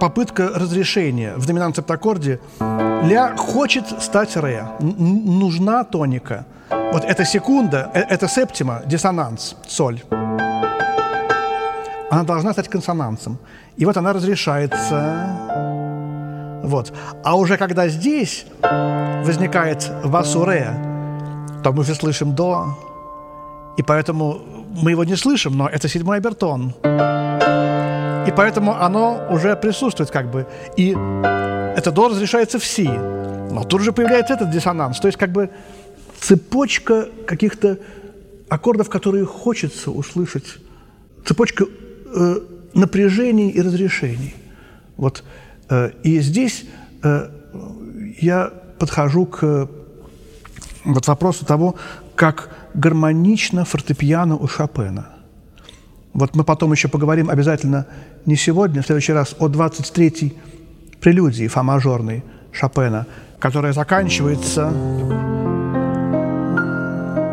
попытка 0.00 0.48
разрешения 0.48 1.34
в 1.36 1.46
доминант 1.46 1.76
септаккорде. 1.76 2.40
Ля 2.58 3.36
хочет 3.36 4.02
стать 4.02 4.36
ре. 4.36 4.66
Нужна 4.80 5.84
тоника. 5.84 6.46
Вот 6.70 7.04
эта 7.04 7.24
секунда, 7.24 7.88
э 7.94 8.00
это 8.00 8.26
септима, 8.26 8.82
диссонанс, 8.84 9.54
соль. 9.68 10.02
Она 12.10 12.24
должна 12.24 12.52
стать 12.52 12.68
консонансом. 12.68 13.38
И 13.76 13.84
вот 13.84 13.96
она 13.96 14.12
разрешается. 14.12 15.73
Вот. 16.64 16.92
А 17.22 17.36
уже 17.36 17.56
когда 17.56 17.88
здесь 17.88 18.46
возникает 18.62 19.90
басу 20.04 20.44
ре, 20.44 20.70
то 21.62 21.72
мы 21.72 21.80
уже 21.80 21.94
слышим 21.94 22.34
до. 22.34 22.76
И 23.76 23.82
поэтому 23.82 24.40
мы 24.82 24.92
его 24.92 25.04
не 25.04 25.16
слышим, 25.16 25.56
но 25.56 25.68
это 25.68 25.88
седьмой 25.88 26.16
обертон. 26.18 26.72
И 28.26 28.32
поэтому 28.34 28.80
оно 28.80 29.26
уже 29.30 29.56
присутствует 29.56 30.10
как 30.10 30.30
бы. 30.30 30.46
И 30.76 30.90
это 31.76 31.90
до 31.90 32.08
разрешается 32.08 32.58
в 32.58 32.64
си. 32.64 32.88
Но 32.88 33.64
тут 33.64 33.82
же 33.82 33.92
появляется 33.92 34.34
этот 34.34 34.50
диссонанс. 34.50 34.98
То 35.00 35.08
есть 35.08 35.18
как 35.18 35.32
бы 35.32 35.50
цепочка 36.18 37.08
каких-то 37.26 37.78
аккордов, 38.48 38.88
которые 38.88 39.26
хочется 39.26 39.90
услышать. 39.90 40.46
Цепочка 41.26 41.66
э, 42.14 42.40
напряжений 42.72 43.50
и 43.50 43.60
разрешений. 43.60 44.34
Вот. 44.96 45.24
Э, 45.68 45.90
и 46.02 46.20
здесь 46.20 46.64
э, 47.02 47.28
я 48.20 48.52
подхожу 48.78 49.26
к 49.26 49.68
вот 50.84 51.06
вопросу 51.06 51.44
того, 51.44 51.76
как 52.14 52.50
гармонично 52.74 53.64
фортепиано 53.64 54.36
у 54.36 54.46
Шопена. 54.46 55.08
Вот 56.12 56.36
мы 56.36 56.44
потом 56.44 56.72
еще 56.72 56.88
поговорим 56.88 57.30
обязательно 57.30 57.86
не 58.26 58.36
сегодня, 58.36 58.82
в 58.82 58.86
следующий 58.86 59.12
раз 59.12 59.34
о 59.38 59.48
23-й 59.48 60.36
прелюдии 61.00 61.48
фа-мажорной 61.48 62.22
Шопена, 62.52 63.06
которая 63.38 63.72
заканчивается 63.72 64.70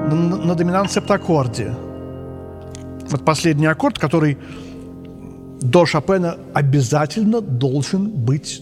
на, 0.08 0.38
на 0.38 0.56
доминант 0.56 0.92
септаккорде. 0.92 1.74
Вот 3.10 3.24
последний 3.24 3.68
аккорд, 3.68 4.00
который 4.00 4.38
до 5.62 5.86
Шопена 5.86 6.38
обязательно 6.53 7.41
должен 7.41 8.09
быть, 8.09 8.62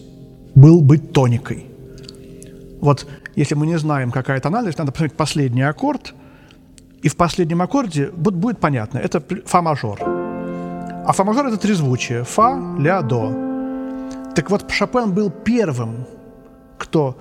был 0.54 0.80
быть 0.80 1.12
тоникой. 1.12 1.66
Вот 2.80 3.06
если 3.36 3.54
мы 3.54 3.66
не 3.66 3.78
знаем, 3.78 4.10
какая 4.10 4.40
тональность, 4.40 4.78
надо 4.78 4.92
посмотреть 4.92 5.16
последний 5.16 5.62
аккорд, 5.62 6.14
и 7.02 7.08
в 7.08 7.16
последнем 7.16 7.62
аккорде 7.62 8.10
будет, 8.10 8.36
будет 8.36 8.58
понятно, 8.58 8.98
это 8.98 9.22
фа-мажор. 9.46 9.98
А 10.02 11.12
фа-мажор– 11.12 11.46
это 11.48 11.56
трезвучие– 11.56 12.24
фа, 12.24 12.58
ля, 12.78 13.02
до. 13.02 13.32
Так 14.34 14.50
вот, 14.50 14.70
Шопен 14.70 15.12
был 15.12 15.30
первым, 15.30 16.06
кто 16.78 17.16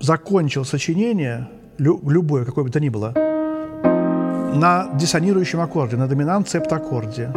закончил 0.00 0.64
сочинение, 0.64 1.48
лю, 1.78 2.00
любое, 2.08 2.44
какое 2.44 2.64
бы 2.64 2.70
то 2.70 2.80
ни 2.80 2.88
было, 2.88 3.12
на 4.54 4.88
диссонирующем 4.94 5.60
аккорде, 5.60 5.96
на 5.96 6.08
доминант 6.08 6.48
септаккорде. 6.48 7.30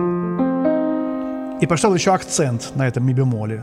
И 1.64 1.66
поставил 1.66 1.96
еще 1.96 2.14
акцент 2.14 2.76
на 2.76 2.86
этом 2.86 3.08
ми 3.08 3.14
бемоле. 3.14 3.62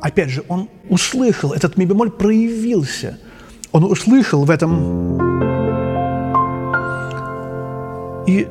Опять 0.00 0.30
же, 0.30 0.44
он 0.46 0.68
услышал, 0.88 1.52
этот 1.52 1.76
ми 1.76 1.86
бемоль 1.86 2.12
проявился. 2.12 3.18
Он 3.72 3.82
услышал 3.82 4.44
в 4.44 4.50
этом 4.50 5.18
и 8.28 8.46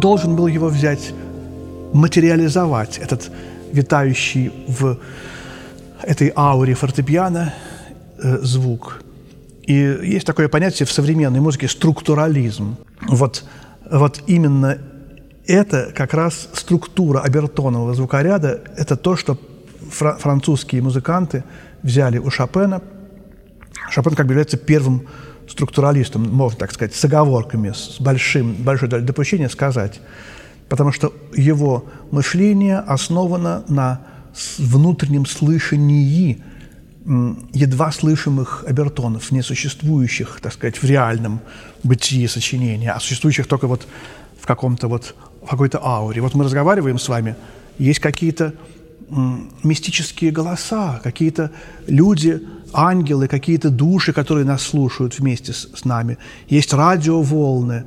должен 0.00 0.36
был 0.36 0.46
его 0.46 0.68
взять, 0.68 1.12
материализовать, 1.92 2.96
этот 2.96 3.30
витающий 3.72 4.50
в 4.68 4.96
этой 6.02 6.32
ауре 6.34 6.72
фортепиано 6.72 7.52
э, 8.22 8.38
звук. 8.38 9.02
И 9.66 9.74
есть 9.74 10.26
такое 10.26 10.48
понятие 10.48 10.86
в 10.86 10.90
современной 10.90 11.40
музыке– 11.40 11.68
структурализм. 11.68 12.76
Вот, 13.02 13.44
вот 13.90 14.22
именно 14.26 14.78
это 15.46 15.92
как 15.94 16.14
раз 16.14 16.48
структура 16.52 17.20
обертонового 17.20 17.94
звукоряда– 17.94 18.62
это 18.76 18.96
то, 18.96 19.16
что 19.16 19.38
фра- 19.90 20.16
французские 20.16 20.82
музыканты 20.82 21.44
взяли 21.82 22.18
у 22.18 22.30
Шопена. 22.30 22.82
Шопен 23.90 24.14
как 24.14 24.26
бы 24.26 24.32
является 24.32 24.56
первым 24.56 25.08
структуралистом, 25.48 26.22
можно 26.30 26.58
так 26.58 26.72
сказать, 26.72 26.94
с 26.94 27.04
оговорками, 27.04 27.72
с 27.72 28.00
большим, 28.00 28.54
большой 28.54 28.88
допущением 28.88 29.50
сказать, 29.50 30.00
потому 30.68 30.92
что 30.92 31.12
его 31.34 31.86
мышление 32.10 32.78
основано 32.78 33.64
на 33.68 34.00
внутреннем 34.58 35.26
слышании 35.26 36.42
едва 37.52 37.90
слышимых 37.90 38.64
обертонов, 38.66 39.32
не 39.32 39.42
существующих, 39.42 40.38
так 40.40 40.52
сказать, 40.52 40.80
в 40.80 40.84
реальном 40.84 41.40
бытии 41.82 42.26
сочинения, 42.28 42.92
а 42.92 43.00
существующих 43.00 43.48
только 43.48 43.66
вот 43.66 43.86
в 44.40 44.46
каком-то 44.46 44.88
вот 44.88 45.14
в 45.44 45.50
какой-то 45.50 45.78
ауре. 45.82 46.20
Вот 46.20 46.34
мы 46.34 46.44
разговариваем 46.44 46.98
с 46.98 47.08
вами, 47.08 47.36
есть 47.78 48.00
какие-то 48.00 48.54
мистические 49.62 50.30
голоса, 50.30 51.00
какие-то 51.02 51.50
люди, 51.86 52.40
ангелы, 52.72 53.28
какие-то 53.28 53.70
души, 53.70 54.12
которые 54.12 54.46
нас 54.46 54.62
слушают 54.62 55.18
вместе 55.18 55.52
с, 55.52 55.68
с 55.74 55.84
нами. 55.84 56.16
Есть 56.48 56.72
радиоволны, 56.72 57.84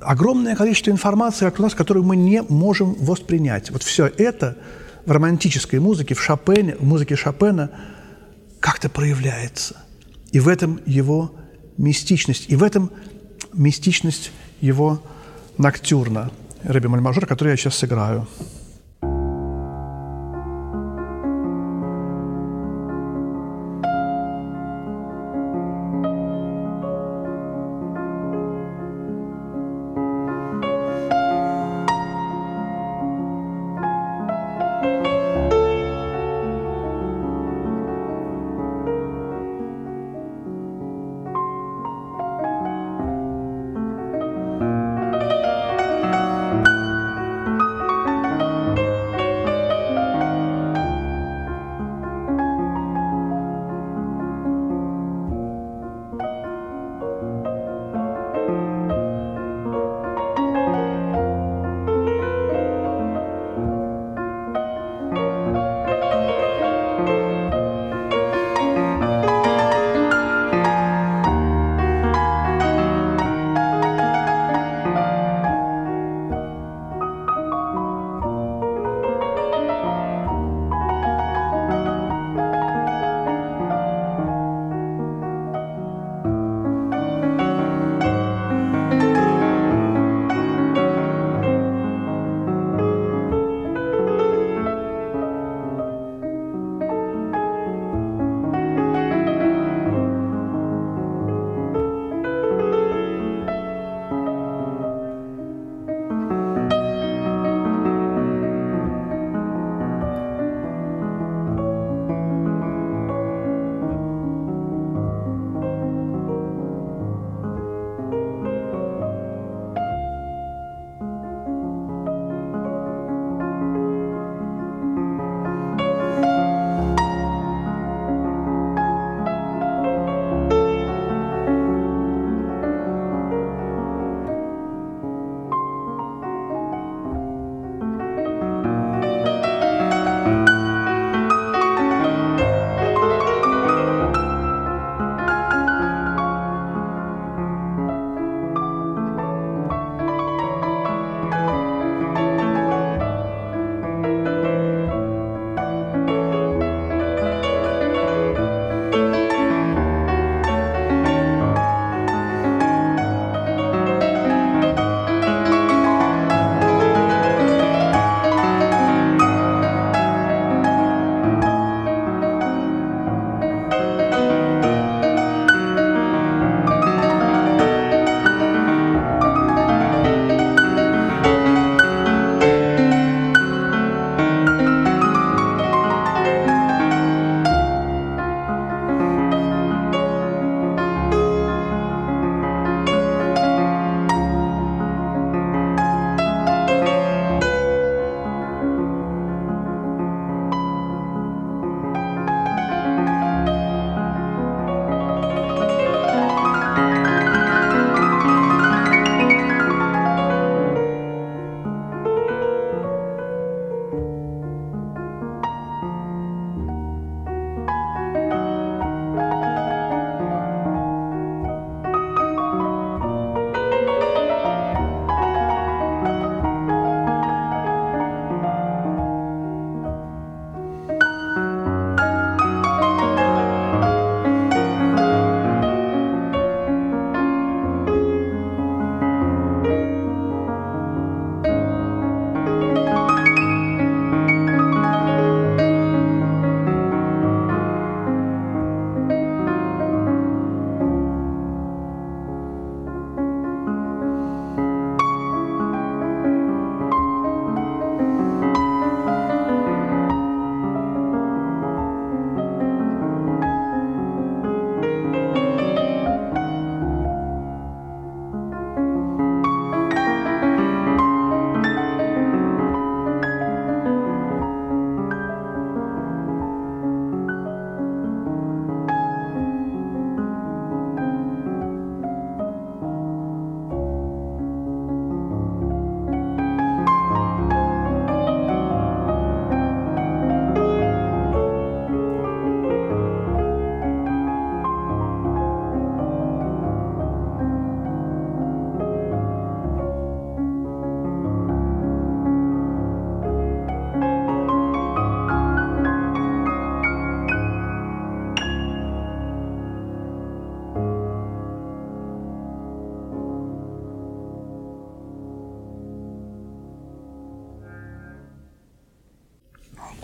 огромное 0.00 0.54
количество 0.56 0.90
информации 0.90 1.44
вокруг 1.44 1.64
нас, 1.64 1.74
которую 1.74 2.04
мы 2.04 2.16
не 2.16 2.42
можем 2.42 2.94
воспринять. 2.94 3.70
Вот 3.70 3.82
все 3.82 4.06
это 4.06 4.56
в 5.06 5.10
романтической 5.10 5.80
музыке, 5.80 6.14
в 6.14 6.22
Шопене, 6.22 6.76
в 6.76 6.84
музыке 6.84 7.16
Шопена 7.16 7.70
как-то 8.60 8.88
проявляется. 8.88 9.76
И 10.32 10.38
в 10.38 10.48
этом 10.48 10.80
его 10.86 11.34
мистичность, 11.76 12.46
и 12.48 12.56
в 12.56 12.62
этом 12.62 12.90
мистичность 13.52 14.30
его 14.60 15.02
ноктюрна, 15.58 16.30
Рэби 16.64 16.88
Мальмажор, 16.88 17.26
который 17.26 17.50
я 17.50 17.56
сейчас 17.56 17.76
сыграю. 17.76 18.26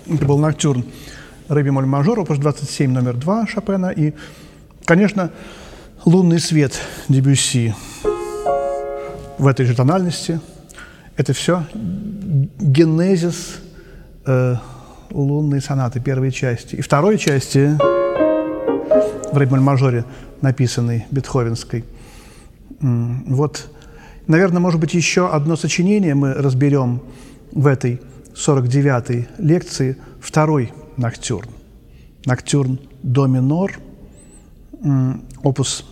Это 0.08 0.24
был 0.24 0.38
ноктюрн 0.38 0.84
ре 1.48 1.62
бемоль 1.62 1.86
мажор, 1.86 2.20
опус 2.20 2.38
27, 2.38 2.90
номер 2.90 3.14
2 3.14 3.46
Шопена. 3.46 3.90
И, 3.90 4.14
конечно, 4.84 5.30
лунный 6.04 6.38
свет 6.38 6.80
Дебюсси 7.08 7.74
в 9.38 9.46
этой 9.46 9.66
же 9.66 9.74
тональности. 9.74 10.40
Это 11.16 11.32
все 11.32 11.64
генезис 12.60 13.58
э, 14.26 14.56
лунной 15.10 15.60
сонаты 15.60 16.00
первой 16.00 16.30
части. 16.30 16.76
И 16.76 16.82
второй 16.82 17.18
части 17.18 17.76
в 19.32 19.36
ре 19.36 19.46
мажоре, 19.46 20.04
написанной 20.40 21.06
Бетховенской. 21.10 21.84
Вот, 22.80 23.68
наверное, 24.26 24.60
может 24.60 24.78
быть, 24.78 24.94
еще 24.94 25.28
одно 25.28 25.56
сочинение 25.56 26.14
мы 26.14 26.34
разберем 26.34 27.00
в 27.52 27.66
этой 27.66 28.00
49-й 28.36 29.28
лекции, 29.38 29.96
второй 30.20 30.72
ноктюрн. 30.96 31.50
Ноктюрн 32.26 32.78
до 33.02 33.26
минор, 33.26 33.78
опус 35.42 35.84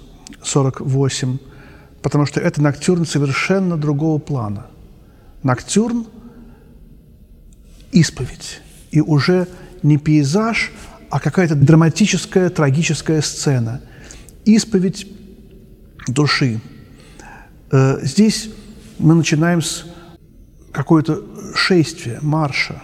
48, 0.42 1.38
потому 2.02 2.26
что 2.26 2.40
это 2.40 2.60
ноктюрн 2.62 3.06
совершенно 3.06 3.76
другого 3.76 4.18
плана. 4.18 4.66
Ноктюрн– 5.42 6.06
исповедь, 7.92 8.60
и 8.90 9.00
уже 9.00 9.48
не 9.82 9.96
пейзаж, 9.96 10.72
а 11.10 11.20
какая-то 11.20 11.54
драматическая, 11.54 12.50
трагическая 12.50 13.22
сцена. 13.22 13.80
Исповедь 14.44 15.06
души. 16.08 16.60
Э, 17.70 17.98
здесь 18.02 18.50
мы 18.98 19.14
начинаем 19.14 19.62
с 19.62 19.86
какое-то 20.74 21.22
шествие, 21.54 22.18
марша. 22.20 22.82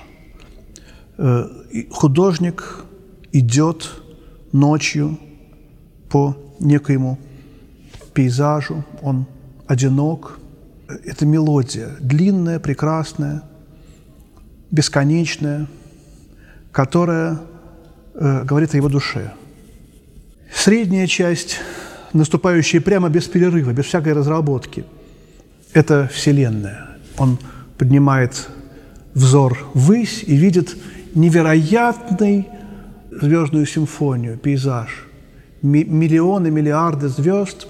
Э, 1.19 1.47
художник 1.91 2.85
идет 3.33 3.91
ночью 4.53 5.19
по 6.09 6.37
некоему 6.61 7.19
пейзажу, 8.15 8.85
он 9.03 9.27
одинок. 9.67 10.39
Это 11.05 11.27
мелодия, 11.27 11.91
длинная, 12.01 12.59
прекрасная, 12.59 13.43
бесконечная, 14.71 15.67
которая 16.73 17.41
э, 18.15 18.45
говорит 18.45 18.75
о 18.75 18.77
его 18.77 18.89
душе. 18.89 19.33
Средняя 20.53 21.07
часть, 21.07 21.59
наступающая 22.13 22.81
прямо 22.81 23.09
без 23.09 23.27
перерыва, 23.27 23.73
без 23.73 23.87
всякой 23.87 24.13
разработки, 24.13 24.85
это 25.73 26.09
Вселенная. 26.13 26.99
Он 27.19 27.39
поднимает 27.81 28.51
взор 29.15 29.59
ввысь 29.73 30.23
и 30.27 30.37
видит 30.37 30.77
невероятный 31.15 32.47
звездную 33.11 33.65
симфонию, 33.65 34.37
пейзаж, 34.37 35.07
миллионы, 35.63 36.51
миллиарды 36.51 37.09
звезд, 37.09 37.67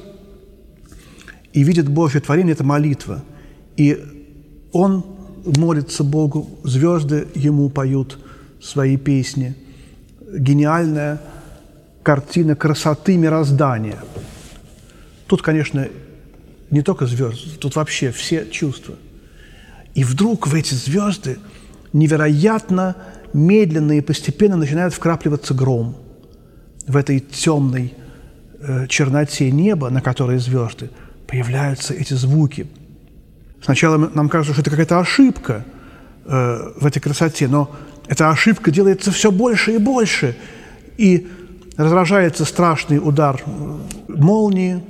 и 1.52 1.62
видит 1.62 1.88
Божье 1.88 2.20
творение– 2.20 2.52
это 2.54 2.64
молитва. 2.64 3.22
И 3.76 4.04
он 4.72 5.04
молится 5.44 6.02
Богу, 6.02 6.58
звезды 6.64 7.28
ему 7.36 7.70
поют 7.70 8.18
свои 8.61 8.96
песни. 8.96 9.54
Гениальная 10.28 11.20
картина 12.02 12.56
красоты 12.56 13.16
мироздания. 13.16 14.02
Тут, 15.28 15.40
конечно, 15.40 15.86
не 16.70 16.82
только 16.82 17.06
звезды, 17.06 17.56
тут 17.61 17.76
вообще 17.76 18.11
все 18.11 18.44
чувства. 18.50 18.96
И 19.95 20.05
вдруг 20.05 20.47
в 20.47 20.55
эти 20.55 20.74
звезды 20.74 21.38
невероятно 21.93 22.97
медленно 23.32 23.93
и 23.93 24.01
постепенно 24.01 24.57
начинает 24.57 24.93
вкрапливаться 24.93 25.55
гром. 25.55 25.97
В 26.86 26.97
этой 26.97 27.20
темной 27.20 27.95
э, 28.61 28.86
черноте 28.88 29.51
неба, 29.51 29.91
на 29.91 30.01
которой 30.01 30.38
звезды, 30.38 30.91
появляются 31.26 31.95
эти 31.95 32.14
звуки. 32.14 32.66
Сначала 33.62 33.97
нам 33.97 34.28
кажется, 34.28 34.53
что 34.53 34.62
это 34.62 34.70
какая-то 34.70 34.99
ошибка 34.99 35.64
э, 36.24 36.72
в 36.76 36.86
этой 36.86 37.01
красоте, 37.01 37.47
но 37.47 37.70
эта 38.09 38.30
ошибка 38.30 38.70
делается 38.70 39.12
все 39.12 39.30
больше 39.30 39.74
и 39.74 39.78
больше, 39.78 40.36
и 40.97 41.28
разражается 41.76 42.45
страшный 42.45 42.99
удар 42.99 43.41
молнии 44.09 44.82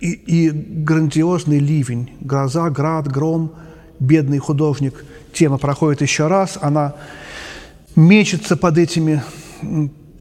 и, 0.00 0.12
и 0.12 0.50
грандиозный 0.50 1.58
ливень, 1.58 2.10
гроза, 2.20 2.70
град, 2.70 3.08
гром, 3.08 3.52
бедный 3.98 4.38
художник– 4.38 5.04
тема 5.36 5.58
проходит 5.58 6.00
еще 6.00 6.26
раз, 6.26 6.58
она 6.60 6.94
мечется 7.94 8.56
под 8.56 8.78
этими 8.78 9.22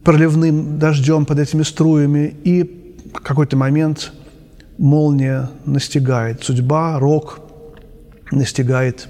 проливным 0.04 0.78
дождем, 0.78 1.26
под 1.26 1.40
этими 1.40 1.64
струями, 1.64 2.36
и 2.44 2.94
в 3.14 3.22
какой-то 3.22 3.58
момент 3.58 4.12
молния 4.78 5.50
настигает, 5.66 6.44
судьба, 6.44 7.00
рок 7.00 7.40
настигает 8.32 9.08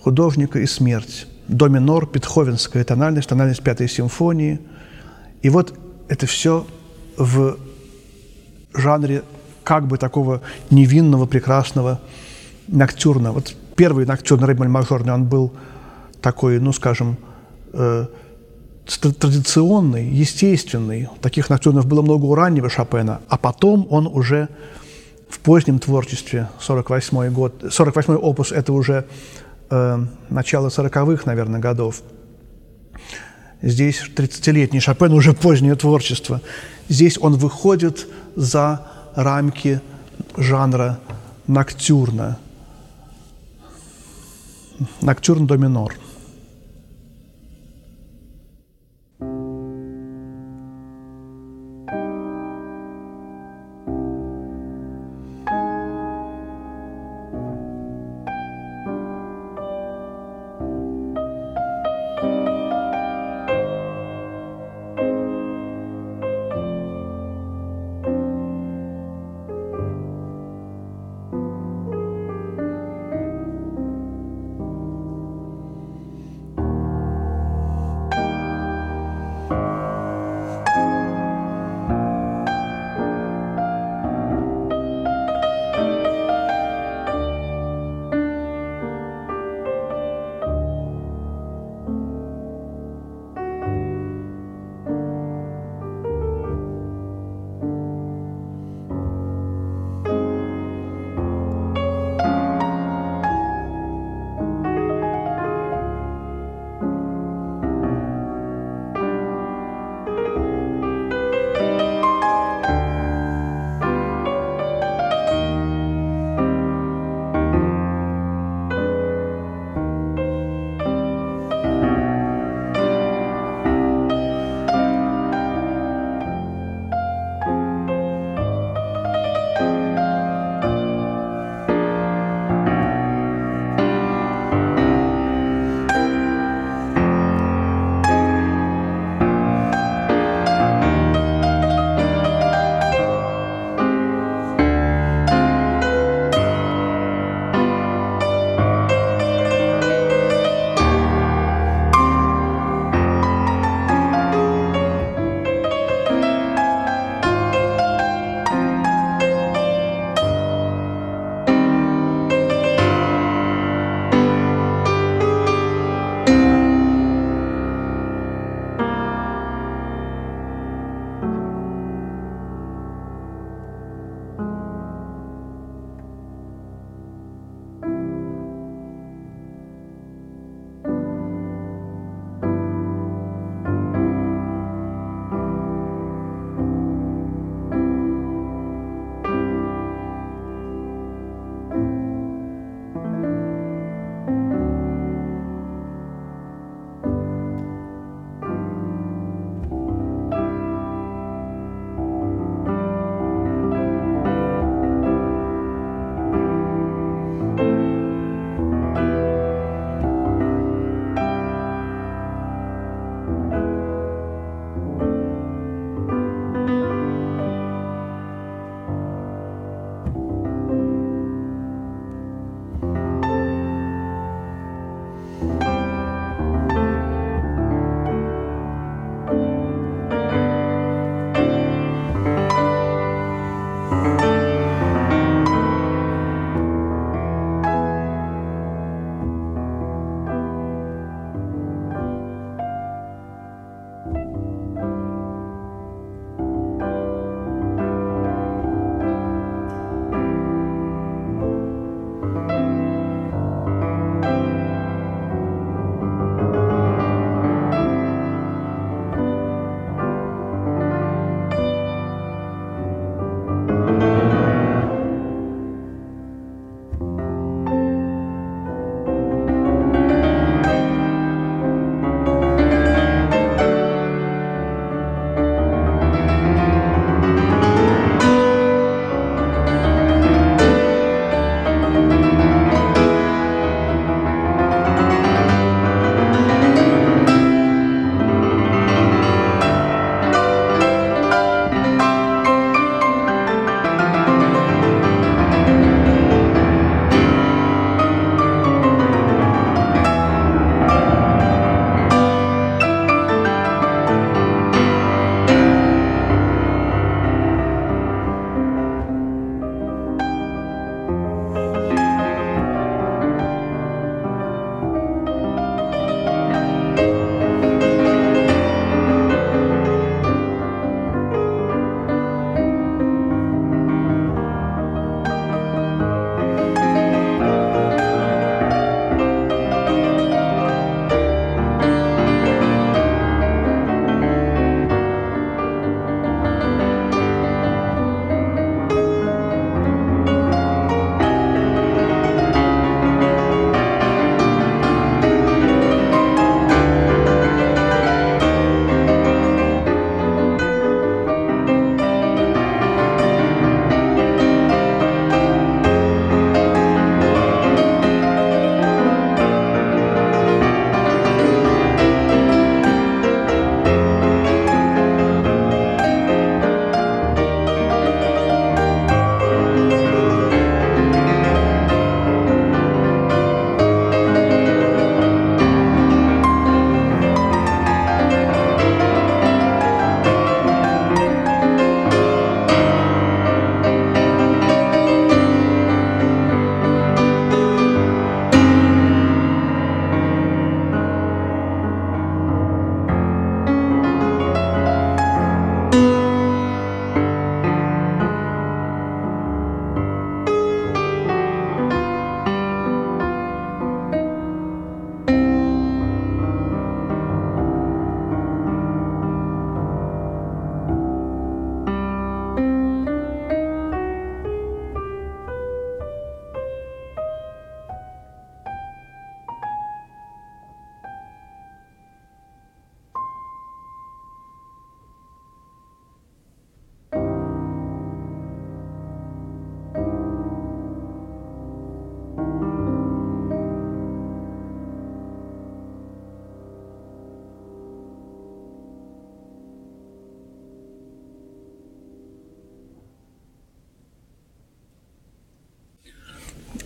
художника 0.00 0.60
и 0.60 0.66
смерть. 0.66 1.26
До 1.48 1.68
минор, 1.68 2.06
Петховенская 2.06 2.84
тональность, 2.84 3.28
тональность 3.28 3.62
пятой 3.62 3.88
симфонии. 3.88 4.60
И 5.42 5.50
вот 5.50 5.74
это 6.08 6.26
все 6.26 6.66
в 7.18 7.58
жанре 8.72 9.24
как 9.64 9.86
бы 9.86 9.98
такого 9.98 10.42
невинного, 10.70 11.26
прекрасного 11.26 12.00
ноктюрна. 12.68 13.32
Вот 13.32 13.54
Первый 13.76 14.06
ноктюрн 14.06 14.44
Ремель 14.44 14.68
мажорный, 14.68 15.12
он 15.12 15.24
был 15.24 15.52
такой, 16.20 16.60
ну, 16.60 16.72
скажем, 16.72 17.16
э, 17.72 18.06
традиционный, 18.86 20.08
естественный. 20.08 21.08
Таких 21.20 21.50
ноктюрнов 21.50 21.86
было 21.86 22.02
много 22.02 22.24
у 22.26 22.34
раннего 22.34 22.70
Шопена, 22.70 23.20
а 23.28 23.36
потом 23.36 23.86
он 23.90 24.06
уже 24.06 24.48
в 25.28 25.40
позднем 25.40 25.80
творчестве, 25.80 26.48
48 26.60 27.32
год, 27.32 27.64
48 27.68 28.14
опус– 28.14 28.52
это 28.52 28.72
уже 28.72 29.06
э, 29.70 29.98
начало 30.28 30.68
40-х, 30.68 31.24
наверное, 31.26 31.58
годов. 31.58 32.02
Здесь 33.60 34.02
30-летний 34.14 34.78
Шопен, 34.78 35.12
уже 35.12 35.32
позднее 35.32 35.74
творчество. 35.74 36.40
Здесь 36.88 37.18
он 37.20 37.34
выходит 37.34 38.06
за 38.36 38.86
рамки 39.16 39.80
жанра 40.36 40.98
ноктюрна– 41.46 42.36
Ноктюрн 45.02 45.46
до 45.46 45.56
минор. 45.56 45.94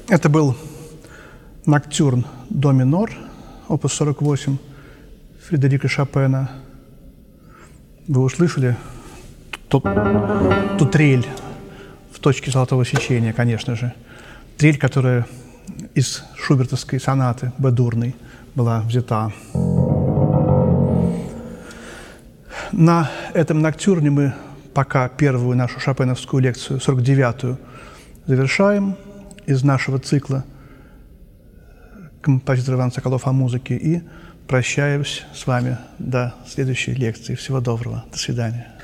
Это 0.08 0.30
был 0.30 0.56
Ноктюрн 1.66 2.24
до 2.48 2.72
минор, 2.72 3.12
опус 3.68 3.92
48 3.92 4.56
Фредерика 5.46 5.86
Шопена. 5.86 6.50
Вы 8.06 8.22
услышали 8.22 8.74
ту, 9.68 9.82
ту 10.78 10.86
трель 10.86 11.26
в 12.10 12.20
точке 12.20 12.50
золотого 12.50 12.86
сечения, 12.86 13.34
конечно 13.34 13.76
же. 13.76 13.92
Трель, 14.56 14.78
которая 14.78 15.26
из 15.94 16.24
шубертовской 16.38 16.98
сонаты 16.98 17.52
Б-дурной 17.58 18.16
была 18.54 18.80
взята. 18.80 19.30
На 22.72 23.10
этом 23.34 23.60
ноктюрне 23.60 24.08
мы 24.08 24.34
пока 24.72 25.06
первую 25.10 25.54
нашу 25.54 25.80
шопеновскую 25.80 26.42
лекцию, 26.42 26.78
49-ю, 26.78 27.58
завершаем 28.26 28.96
из 29.48 29.64
нашего 29.64 29.98
цикла 29.98 30.44
композитор 32.20 32.74
Иван 32.74 32.92
Соколов 32.92 33.26
о 33.26 33.32
музыке 33.32 33.76
и 33.76 34.02
прощаюсь 34.46 35.24
с 35.34 35.46
вами 35.46 35.78
до 35.98 36.34
следующей 36.46 36.92
лекции. 36.92 37.34
Всего 37.34 37.60
доброго. 37.60 38.04
До 38.12 38.18
свидания. 38.18 38.77